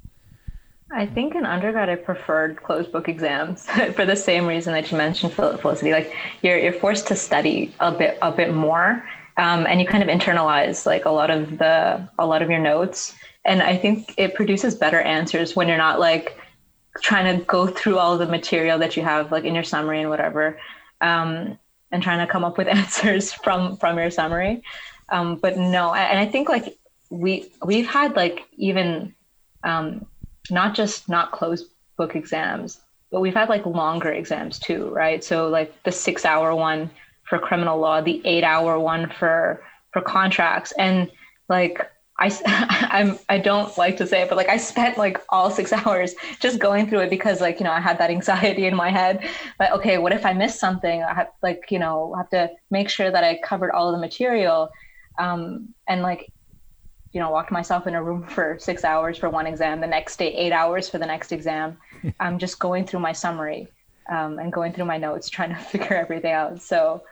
i 0.92 1.06
think 1.06 1.34
in 1.34 1.46
undergrad 1.46 1.90
i 1.90 1.96
preferred 1.96 2.62
closed 2.62 2.92
book 2.92 3.08
exams 3.08 3.66
for 3.96 4.06
the 4.06 4.16
same 4.16 4.46
reason 4.46 4.74
that 4.74 4.92
you 4.92 4.98
mentioned 4.98 5.32
Fel- 5.34 5.58
felicity 5.58 5.92
like 5.92 6.14
you're, 6.42 6.60
you're 6.60 6.74
forced 6.74 7.08
to 7.08 7.16
study 7.16 7.74
a 7.80 7.92
bit 7.92 8.18
a 8.22 8.32
bit 8.32 8.54
more 8.54 9.02
um, 9.38 9.66
and 9.66 9.82
you 9.82 9.88
kind 9.88 10.04
of 10.04 10.10
internalize 10.10 10.86
like 10.86 11.06
a 11.06 11.10
lot 11.10 11.30
of 11.30 11.58
the 11.58 12.08
a 12.20 12.26
lot 12.26 12.42
of 12.42 12.50
your 12.50 12.60
notes. 12.60 13.16
And 13.46 13.62
i 13.62 13.76
think 13.76 14.14
it 14.18 14.36
produces 14.36 14.74
better 14.76 15.02
answers 15.02 15.56
when 15.56 15.68
you're 15.68 15.78
not 15.78 16.00
like 16.00 16.38
trying 17.02 17.38
to 17.38 17.44
go 17.46 17.68
through 17.68 17.98
all 17.98 18.18
the 18.18 18.26
material 18.26 18.78
that 18.80 18.96
you 18.96 19.04
have 19.04 19.32
like 19.32 19.44
in 19.44 19.56
your 19.56 19.64
summary 19.64 20.00
and 20.00 20.10
whatever 20.10 20.60
um, 21.02 21.58
and 21.92 22.02
trying 22.02 22.26
to 22.26 22.32
come 22.32 22.44
up 22.44 22.58
with 22.58 22.68
answers 22.80 23.34
from 23.34 23.78
from 23.78 23.98
your 23.98 24.12
summary. 24.12 24.64
Um, 25.10 25.36
but 25.36 25.58
no 25.58 25.94
and 25.94 26.18
i 26.18 26.26
think 26.26 26.50
like 26.50 26.78
we 27.10 27.52
we've 27.66 27.86
had 27.88 28.16
like 28.16 28.48
even 28.58 29.14
um, 29.64 30.06
not 30.50 30.74
just 30.76 31.10
not 31.10 31.32
closed 31.32 31.68
book 31.98 32.16
exams 32.16 32.82
but 33.12 33.22
we've 33.22 33.36
had 33.36 33.48
like 33.48 33.66
longer 33.66 34.12
exams 34.12 34.58
too 34.58 34.90
right? 34.90 35.24
So 35.24 35.48
like 35.50 35.84
the 35.84 35.92
six 35.92 36.26
hour 36.26 36.56
one 36.56 36.90
for 37.28 37.40
criminal 37.40 37.80
law 37.80 38.02
the 38.02 38.22
eight 38.26 38.44
hour 38.44 38.80
one 38.80 39.10
for 39.20 39.64
for 39.92 40.02
contracts 40.02 40.74
and 40.78 41.12
like 41.50 41.90
I, 42.20 42.32
I'm, 42.92 43.18
I 43.28 43.38
don't 43.40 43.76
like 43.78 43.98
to 43.98 44.08
say 44.08 44.22
it, 44.22 44.30
but 44.30 44.38
like 44.38 44.50
I 44.50 44.58
spent 44.58 44.98
like 44.98 45.22
all 45.30 45.50
six 45.50 45.74
hours 45.86 46.16
just 46.40 46.60
going 46.60 46.90
through 46.90 47.00
it 47.00 47.10
because 47.10 47.42
like, 47.42 47.60
you 47.60 47.66
know, 47.66 47.72
I 47.72 47.80
had 47.80 47.98
that 48.00 48.10
anxiety 48.10 48.66
in 48.66 48.76
my 48.76 48.90
head. 48.90 49.28
But 49.58 49.72
okay, 49.74 49.98
what 49.98 50.14
if 50.14 50.26
I 50.26 50.34
missed 50.34 50.60
something? 50.60 51.04
I 51.04 51.14
have 51.14 51.30
like, 51.42 51.64
you 51.70 51.80
know, 51.80 52.14
have 52.16 52.30
to 52.30 52.52
make 52.72 52.90
sure 52.90 53.12
that 53.12 53.24
I 53.24 53.40
covered 53.44 53.72
all 53.72 53.90
of 53.90 53.94
the 53.94 54.00
material. 54.00 54.70
Um, 55.20 55.74
and 55.88 56.02
like, 56.02 56.32
you 57.12 57.20
know, 57.20 57.32
locked 57.32 57.52
myself 57.52 57.86
in 57.86 57.94
a 57.94 58.04
room 58.04 58.28
for 58.28 58.58
six 58.60 58.84
hours 58.84 59.18
for 59.18 59.30
one 59.30 59.46
exam, 59.46 59.82
the 59.82 59.88
next 59.88 60.18
day, 60.18 60.34
eight 60.34 60.52
hours 60.52 60.90
for 60.90 60.98
the 60.98 61.06
next 61.06 61.32
exam. 61.32 61.78
I'm 62.20 62.40
just 62.40 62.60
going 62.60 62.86
through 62.86 63.02
my 63.02 63.12
summary 63.12 63.68
um, 64.10 64.40
and 64.40 64.52
going 64.52 64.74
through 64.74 64.86
my 64.86 64.98
notes 64.98 65.30
trying 65.30 65.50
to 65.50 65.56
figure 65.62 65.96
everything 65.96 66.32
out. 66.32 66.62
So 66.62 67.04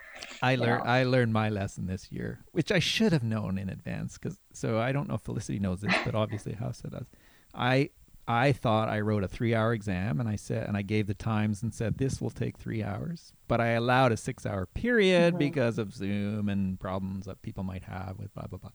I 0.41 0.55
learned. 0.55 0.83
I 0.83 1.03
learned 1.03 1.33
my 1.33 1.49
lesson 1.49 1.87
this 1.87 2.11
year, 2.11 2.43
which 2.51 2.71
I 2.71 2.79
should 2.79 3.13
have 3.13 3.23
known 3.23 3.57
in 3.57 3.69
advance. 3.69 4.17
Cause 4.17 4.37
so 4.53 4.79
I 4.79 4.91
don't 4.91 5.07
know 5.07 5.15
if 5.15 5.21
Felicity 5.21 5.59
knows 5.59 5.81
this, 5.81 5.93
but 6.05 6.15
obviously 6.15 6.53
House 6.53 6.81
does. 6.81 7.07
I 7.53 7.89
I 8.27 8.51
thought 8.51 8.89
I 8.89 9.01
wrote 9.01 9.23
a 9.23 9.27
three 9.27 9.53
hour 9.53 9.73
exam, 9.73 10.19
and 10.19 10.29
I 10.29 10.35
said 10.35 10.67
and 10.67 10.77
I 10.77 10.81
gave 10.81 11.07
the 11.07 11.13
times 11.13 11.63
and 11.63 11.73
said 11.73 11.97
this 11.97 12.21
will 12.21 12.29
take 12.29 12.57
three 12.57 12.83
hours, 12.83 13.33
but 13.47 13.59
I 13.59 13.69
allowed 13.69 14.11
a 14.11 14.17
six 14.17 14.45
hour 14.45 14.65
period 14.65 15.33
mm-hmm. 15.33 15.39
because 15.39 15.77
of 15.77 15.93
Zoom 15.93 16.49
and 16.49 16.79
problems 16.79 17.25
that 17.25 17.41
people 17.41 17.63
might 17.63 17.83
have 17.83 18.17
with 18.19 18.33
blah 18.33 18.47
blah 18.47 18.59
blah. 18.59 18.71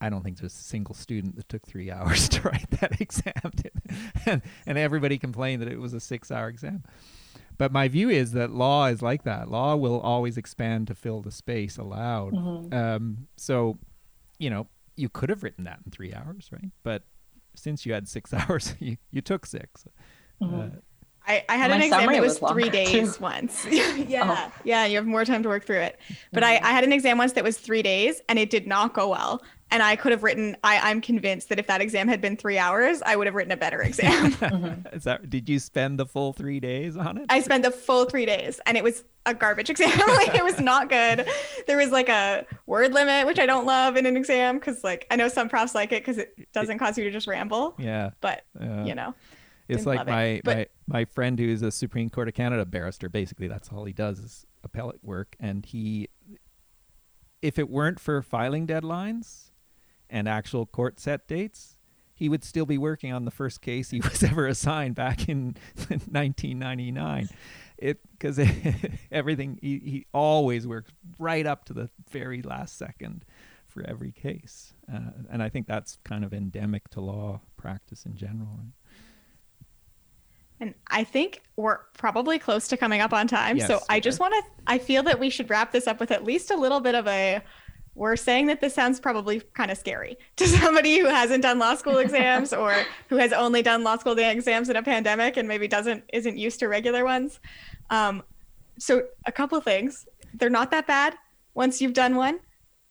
I 0.00 0.10
don't 0.10 0.22
think 0.22 0.38
there's 0.38 0.54
a 0.54 0.56
single 0.58 0.94
student 0.94 1.36
that 1.36 1.48
took 1.48 1.66
three 1.66 1.90
hours 1.96 2.28
to 2.30 2.42
write 2.42 2.70
that 2.80 3.00
exam, 3.00 3.52
and, 4.26 4.42
and 4.66 4.78
everybody 4.78 5.18
complained 5.18 5.62
that 5.62 5.68
it 5.68 5.80
was 5.80 5.94
a 5.94 6.00
six-hour 6.00 6.48
exam. 6.48 6.84
But 7.58 7.72
my 7.72 7.88
view 7.88 8.10
is 8.10 8.32
that 8.32 8.50
law 8.50 8.86
is 8.86 9.02
like 9.02 9.24
that. 9.24 9.50
Law 9.50 9.76
will 9.76 10.00
always 10.00 10.36
expand 10.36 10.86
to 10.88 10.94
fill 10.94 11.22
the 11.22 11.30
space 11.30 11.78
allowed. 11.78 12.34
Um, 12.72 13.28
so, 13.36 13.78
you 14.38 14.50
know, 14.50 14.66
you 14.96 15.08
could 15.08 15.30
have 15.30 15.42
written 15.42 15.64
that 15.64 15.80
in 15.84 15.90
three 15.90 16.12
hours, 16.12 16.50
right? 16.52 16.70
But 16.82 17.02
since 17.54 17.86
you 17.86 17.92
had 17.92 18.08
six 18.08 18.32
hours, 18.34 18.74
you, 18.78 18.96
you 19.10 19.20
took 19.20 19.46
6 19.46 19.84
Uh, 20.42 20.68
I, 21.28 21.44
I 21.48 21.56
had 21.56 21.70
My 21.70 21.76
an 21.76 21.82
exam 21.82 22.00
summary 22.00 22.16
that 22.16 22.22
was, 22.22 22.40
was 22.40 22.52
three 22.52 22.68
days 22.68 23.16
too. 23.16 23.22
once. 23.22 23.66
yeah. 23.70 24.48
Oh. 24.48 24.52
Yeah. 24.64 24.84
You 24.86 24.96
have 24.96 25.06
more 25.06 25.24
time 25.24 25.42
to 25.42 25.48
work 25.48 25.64
through 25.64 25.80
it. 25.80 25.98
But 26.32 26.44
I, 26.44 26.58
I 26.58 26.70
had 26.70 26.84
an 26.84 26.92
exam 26.92 27.18
once 27.18 27.32
that 27.32 27.42
was 27.42 27.58
three 27.58 27.82
days 27.82 28.20
and 28.28 28.38
it 28.38 28.48
did 28.50 28.66
not 28.66 28.94
go 28.94 29.08
well. 29.08 29.42
And 29.70 29.82
I 29.82 29.96
could 29.96 30.12
have 30.12 30.22
written, 30.22 30.56
I, 30.62 30.78
I'm 30.90 31.00
convinced 31.00 31.48
that 31.48 31.58
if 31.58 31.66
that 31.66 31.80
exam 31.80 32.06
had 32.06 32.20
been 32.20 32.36
three 32.36 32.56
hours, 32.56 33.02
I 33.04 33.16
would 33.16 33.26
have 33.26 33.34
written 33.34 33.50
a 33.50 33.56
better 33.56 33.82
exam. 33.82 34.32
Mm-hmm. 34.36 34.94
is 34.96 35.04
that? 35.04 35.28
Did 35.28 35.48
you 35.48 35.58
spend 35.58 35.98
the 35.98 36.06
full 36.06 36.32
three 36.32 36.60
days 36.60 36.96
on 36.96 37.18
it? 37.18 37.26
I 37.28 37.40
spent 37.40 37.64
the 37.64 37.72
full 37.72 38.04
three 38.04 38.26
days 38.26 38.60
and 38.64 38.76
it 38.76 38.84
was 38.84 39.02
a 39.26 39.34
garbage 39.34 39.68
exam. 39.70 39.90
like 40.08 40.34
it 40.36 40.44
was 40.44 40.60
not 40.60 40.88
good. 40.88 41.26
There 41.66 41.76
was 41.78 41.90
like 41.90 42.08
a 42.08 42.46
word 42.66 42.92
limit, 42.94 43.26
which 43.26 43.40
I 43.40 43.46
don't 43.46 43.66
love 43.66 43.96
in 43.96 44.06
an 44.06 44.16
exam 44.16 44.56
because 44.58 44.84
like 44.84 45.06
I 45.10 45.16
know 45.16 45.26
some 45.28 45.48
profs 45.48 45.74
like 45.74 45.90
it 45.90 46.02
because 46.02 46.18
it 46.18 46.48
doesn't 46.52 46.78
cause 46.78 46.96
you 46.96 47.02
to 47.04 47.10
just 47.10 47.26
ramble. 47.26 47.74
yeah. 47.78 48.10
But 48.20 48.44
Yeah. 48.60 48.84
you 48.84 48.94
know, 48.94 49.14
It's 49.68 49.84
like 49.84 49.98
love 49.98 50.08
it. 50.08 50.10
my, 50.12 50.40
But- 50.44 50.56
my 50.56 50.98
my 51.00 51.04
friend 51.06 51.36
who's 51.40 51.62
a 51.62 51.72
Supreme 51.72 52.08
Court 52.08 52.28
of 52.28 52.34
Canada 52.34 52.64
barrister. 52.64 53.08
Basically, 53.08 53.48
that's 53.48 53.70
all 53.72 53.84
he 53.84 53.92
does 53.92 54.20
is 54.20 54.46
appellate 54.62 55.02
work, 55.02 55.34
and 55.40 55.66
he, 55.66 56.08
if 57.42 57.58
it 57.58 57.68
weren't 57.68 57.98
for 57.98 58.22
filing 58.22 58.66
deadlines 58.68 59.45
and 60.10 60.28
actual 60.28 60.66
court 60.66 61.00
set 61.00 61.26
dates, 61.26 61.76
he 62.14 62.28
would 62.28 62.42
still 62.42 62.66
be 62.66 62.78
working 62.78 63.12
on 63.12 63.24
the 63.24 63.30
first 63.30 63.60
case 63.60 63.90
he 63.90 64.00
was 64.10 64.22
ever 64.22 64.46
assigned 64.46 64.94
back 64.94 65.28
in 65.28 65.56
1999. 65.88 67.28
It 67.78 68.00
because 68.10 68.40
everything 69.12 69.58
he, 69.60 69.78
he 69.78 70.06
always 70.14 70.66
works 70.66 70.90
right 71.18 71.46
up 71.46 71.66
to 71.66 71.74
the 71.74 71.90
very 72.10 72.40
last 72.40 72.78
second 72.78 73.26
for 73.66 73.84
every 73.86 74.12
case, 74.12 74.72
uh, 74.90 75.10
and 75.30 75.42
I 75.42 75.50
think 75.50 75.66
that's 75.66 75.98
kind 76.02 76.24
of 76.24 76.32
endemic 76.32 76.88
to 76.90 77.02
law 77.02 77.42
practice 77.58 78.06
in 78.06 78.16
general. 78.16 78.48
Right? 78.56 78.72
And 80.58 80.74
I 80.88 81.04
think 81.04 81.42
we're 81.56 81.80
probably 81.98 82.38
close 82.38 82.68
to 82.68 82.78
coming 82.78 83.02
up 83.02 83.12
on 83.12 83.28
time. 83.28 83.60
so 83.60 83.80
I 83.90 84.00
just 84.00 84.20
want 84.20 84.32
to, 84.32 84.42
I 84.66 84.78
feel 84.78 85.02
that 85.02 85.18
we 85.18 85.28
should 85.28 85.50
wrap 85.50 85.70
this 85.70 85.86
up 85.86 86.00
with 86.00 86.10
at 86.10 86.24
least 86.24 86.50
a 86.50 86.56
little 86.56 86.80
bit 86.80 86.94
of 86.94 87.06
a, 87.06 87.42
we're 87.96 88.14
saying 88.14 88.46
that 88.46 88.60
this 88.60 88.74
sounds 88.74 89.00
probably 89.00 89.40
kind 89.54 89.70
of 89.70 89.78
scary 89.78 90.16
to 90.36 90.46
somebody 90.60 90.98
who 90.98 91.06
hasn't 91.06 91.42
done 91.42 91.58
law 91.58 91.74
school 91.74 91.98
exams 91.98 92.52
or 92.52 92.74
who 93.08 93.16
has 93.16 93.32
only 93.32 93.62
done 93.62 93.82
law 93.82 93.96
school 93.96 94.14
day 94.14 94.30
exams 94.30 94.68
in 94.68 94.76
a 94.76 94.82
pandemic 94.82 95.36
and 95.36 95.48
maybe 95.48 95.66
doesn't, 95.66 96.04
isn't 96.12 96.36
used 96.36 96.60
to 96.60 96.68
regular 96.68 97.04
ones. 97.04 97.40
Um, 97.90 98.22
so 98.78 99.04
a 99.24 99.32
couple 99.32 99.60
things, 99.60 100.06
they're 100.34 100.50
not 100.50 100.70
that 100.70 100.86
bad. 100.86 101.14
Once 101.54 101.80
you've 101.80 101.94
done 101.94 102.16
one, 102.16 102.38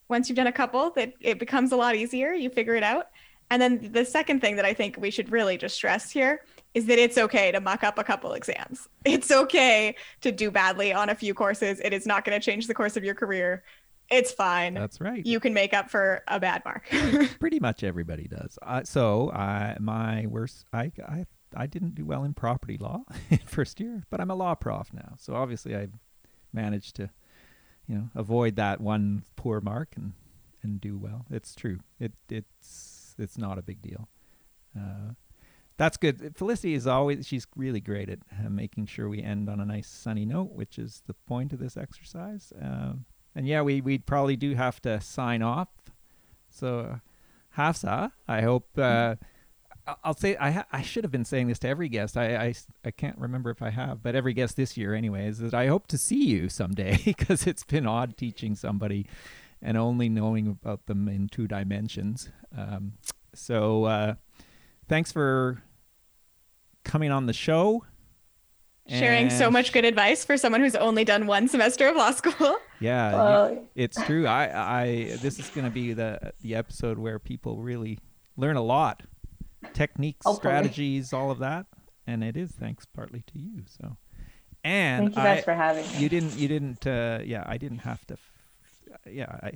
once 0.10 0.28
you've 0.28 0.36
done 0.36 0.48
a 0.48 0.52
couple, 0.52 0.90
that 0.92 1.14
it 1.22 1.40
becomes 1.40 1.72
a 1.72 1.76
lot 1.76 1.96
easier. 1.96 2.34
You 2.34 2.50
figure 2.50 2.76
it 2.76 2.84
out. 2.84 3.08
And 3.52 3.62
then 3.62 3.92
the 3.92 4.04
second 4.04 4.42
thing 4.42 4.56
that 4.56 4.66
I 4.66 4.74
think 4.74 4.98
we 4.98 5.12
should 5.12 5.32
really 5.32 5.58
just 5.58 5.76
stress 5.76 6.10
here 6.10 6.42
is 6.74 6.88
that 6.88 6.98
it's 6.98 7.18
okay 7.18 7.52
to 7.52 7.62
muck 7.62 7.84
up 7.84 8.00
a 8.00 8.04
couple 8.04 8.34
exams. 8.34 8.90
It's 9.06 9.32
okay 9.32 9.96
to 10.22 10.32
do 10.32 10.50
badly 10.50 10.92
on 10.92 11.10
a 11.10 11.16
few 11.16 11.34
courses. 11.34 11.80
It 11.80 11.94
is 11.94 12.08
not 12.08 12.26
going 12.26 12.40
to 12.40 12.44
change 12.44 12.66
the 12.66 12.74
course 12.74 12.98
of 12.98 13.04
your 13.04 13.14
career. 13.14 13.64
It's 14.10 14.32
fine. 14.32 14.74
That's 14.76 15.02
right. 15.02 15.26
You 15.26 15.40
can 15.40 15.54
make 15.54 15.74
up 15.74 15.90
for 15.90 16.22
a 16.28 16.40
bad 16.40 16.64
mark. 16.64 16.90
pretty 17.40 17.60
much 17.60 17.84
everybody 17.84 18.28
does. 18.28 18.58
Uh, 18.62 18.84
so 18.84 19.32
I 19.32 19.78
my 19.80 20.26
worst 20.28 20.66
I 20.72 20.92
I 21.08 21.26
I 21.56 21.66
didn't 21.68 21.96
do 21.96 22.06
well 22.06 22.24
in 22.24 22.34
property 22.34 22.78
law 22.78 23.04
in 23.30 23.40
first 23.40 23.80
year, 23.80 24.04
but 24.10 24.22
I'm 24.22 24.30
a 24.30 24.36
law 24.36 24.56
prof 24.56 24.94
now. 24.94 25.16
So 25.18 25.36
obviously 25.36 25.76
I've 25.76 25.94
managed 26.54 26.96
to 26.98 27.10
you 27.88 27.96
know 27.96 28.10
avoid 28.16 28.56
that 28.58 28.80
one 28.80 29.24
poor 29.36 29.62
mark 29.62 29.94
and 29.96 30.14
and 30.62 30.80
do 30.80 30.98
well. 30.98 31.26
It's 31.30 31.56
true. 31.56 31.80
It 32.00 32.14
it's 32.30 33.16
it's 33.18 33.38
not 33.38 33.58
a 33.58 33.62
big 33.62 33.82
deal. 33.82 34.10
Uh, 34.78 35.14
that's 35.78 35.98
good. 35.98 36.36
Felicity 36.38 36.74
is 36.74 36.88
always 36.88 37.28
she's 37.28 37.48
really 37.56 37.82
great 37.82 38.10
at 38.10 38.20
uh, 38.32 38.50
making 38.50 38.86
sure 38.86 39.10
we 39.10 39.22
end 39.22 39.50
on 39.50 39.60
a 39.60 39.66
nice 39.66 39.88
sunny 39.88 40.26
note, 40.26 40.52
which 40.54 40.78
is 40.78 41.02
the 41.08 41.14
point 41.14 41.54
of 41.54 41.60
this 41.60 41.76
exercise. 41.76 42.54
Um, 42.62 43.06
and 43.36 43.48
yeah, 43.48 43.62
we 43.62 43.82
we 43.82 43.98
probably 43.98 44.36
do 44.36 44.56
have 44.56 44.82
to 44.84 45.00
sign 45.02 45.42
off. 45.42 45.68
So, 46.50 47.00
Hafsa, 47.58 48.12
I 48.28 48.42
hope. 48.42 48.70
Uh, 48.78 49.16
I- 49.88 49.96
I'll 50.04 50.16
say 50.16 50.36
I 50.38 50.50
ha- 50.50 50.66
I 50.72 50.82
should 50.82 51.04
have 51.04 51.12
been 51.12 51.26
saying 51.26 51.48
this 51.48 51.60
to 51.60 51.68
every 51.68 51.90
guest. 51.90 52.18
I, 52.18 52.36
I, 52.48 52.54
I 52.84 52.90
can't 52.92 53.20
remember 53.20 53.52
if 53.52 53.62
I 53.62 53.70
have, 53.70 54.02
but 54.02 54.16
every 54.16 54.34
guest 54.34 54.56
this 54.56 54.76
year, 54.78 54.96
anyways, 54.96 55.40
is 55.42 55.52
that 55.52 55.54
I 55.54 55.68
hope 55.68 55.86
to 55.88 55.98
see 56.00 56.26
you 56.26 56.50
someday 56.50 56.98
because 57.06 57.46
it's 57.46 57.64
been 57.64 57.86
odd 57.86 58.18
teaching 58.18 58.56
somebody 58.56 59.06
and 59.62 59.78
only 59.78 60.10
knowing 60.10 60.48
about 60.48 60.88
them 60.88 61.08
in 61.08 61.28
two 61.28 61.48
dimensions. 61.48 62.30
Um, 62.58 62.94
so, 63.36 63.84
uh, 63.84 64.16
thanks 64.90 65.12
for 65.12 65.62
coming 66.84 67.12
on 67.12 67.28
the 67.28 67.34
show. 67.34 67.84
Sharing 68.88 69.30
so 69.32 69.50
much 69.52 69.72
good 69.72 69.86
advice 69.86 70.24
for 70.26 70.36
someone 70.38 70.62
who's 70.62 70.76
only 70.76 71.04
done 71.04 71.26
one 71.28 71.48
semester 71.48 71.88
of 71.88 71.96
law 71.96 72.12
school. 72.12 72.58
Yeah, 72.80 73.50
you- 73.50 73.68
it's 73.76 74.02
true. 74.06 74.28
I, 74.28 74.82
I, 74.84 74.86
this 75.22 75.40
is 75.40 75.50
going 75.50 75.66
to 75.66 75.72
be 75.72 75.94
the 75.94 76.34
the 76.42 76.56
episode 76.56 76.98
where 76.98 77.20
people 77.20 77.58
really 77.58 78.00
learn 78.38 78.58
a 78.58 78.62
lot, 78.62 79.04
techniques, 79.74 80.26
Hopefully. 80.26 80.42
strategies, 80.52 81.14
all 81.14 81.32
of 81.32 81.40
that, 81.40 81.66
and 82.06 82.24
it 82.24 82.36
is 82.38 82.52
thanks 82.52 82.86
partly 82.86 83.24
to 83.28 83.40
you. 83.40 83.64
So, 83.80 83.98
and 84.64 85.06
Thank 85.06 85.16
you 85.18 85.24
guys 85.24 85.40
I- 85.40 85.42
for 85.44 85.54
having 85.54 85.86
me. 85.88 85.98
you 86.00 86.10
didn't, 86.10 86.38
you 86.38 86.48
didn't, 86.48 86.86
uh, 86.86 87.20
yeah, 87.24 87.44
I 87.46 87.58
didn't 87.58 87.80
have 87.80 88.06
to. 88.08 88.14
F- 88.16 88.32
yeah, 89.12 89.26
I, 89.44 89.52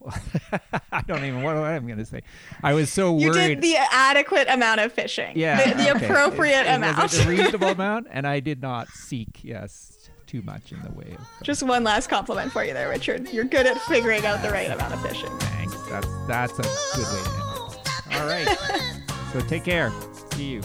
well, 0.00 0.14
I 0.92 1.02
don't 1.02 1.24
even 1.24 1.42
what, 1.42 1.54
what 1.56 1.64
I'm 1.64 1.86
going 1.86 1.98
to 1.98 2.04
say. 2.06 2.22
I 2.62 2.72
was 2.74 2.90
so 2.92 3.12
worried. 3.12 3.24
You 3.26 3.32
did 3.32 3.60
the 3.62 3.76
adequate 3.90 4.48
amount 4.48 4.80
of 4.80 4.92
fishing. 4.92 5.36
yeah, 5.36 5.70
The, 5.70 5.74
the 5.84 5.90
okay. 5.96 6.06
appropriate 6.06 6.60
It- 6.62 6.66
it 6.66 6.74
amount. 6.76 7.02
was 7.02 7.18
a 7.18 7.28
reasonable 7.28 7.68
amount, 7.68 8.06
and 8.10 8.26
I 8.26 8.40
did 8.40 8.60
not 8.62 8.88
seek 8.88 9.42
yes 9.44 10.01
too 10.32 10.42
much 10.42 10.72
in 10.72 10.80
the 10.82 10.90
way 10.92 11.14
of. 11.18 11.26
Just 11.42 11.62
one 11.62 11.84
last 11.84 12.08
compliment 12.08 12.50
for 12.50 12.64
you 12.64 12.72
there, 12.72 12.88
Richard. 12.88 13.28
You're 13.28 13.44
good 13.44 13.66
at 13.66 13.78
figuring 13.82 14.24
out 14.24 14.42
the 14.42 14.50
right 14.50 14.70
amount 14.70 14.94
of 14.94 15.02
fishing. 15.02 15.30
Thanks. 15.38 15.76
That's 15.82 16.08
that's 16.26 16.58
a 16.58 16.62
good 16.96 17.06
way 17.06 17.22
to 17.22 17.30
end 17.30 17.74
it. 17.74 18.16
All 18.16 18.26
right. 18.26 18.98
So 19.32 19.40
take 19.40 19.64
care. 19.64 19.90
See 20.34 20.44
you. 20.44 20.62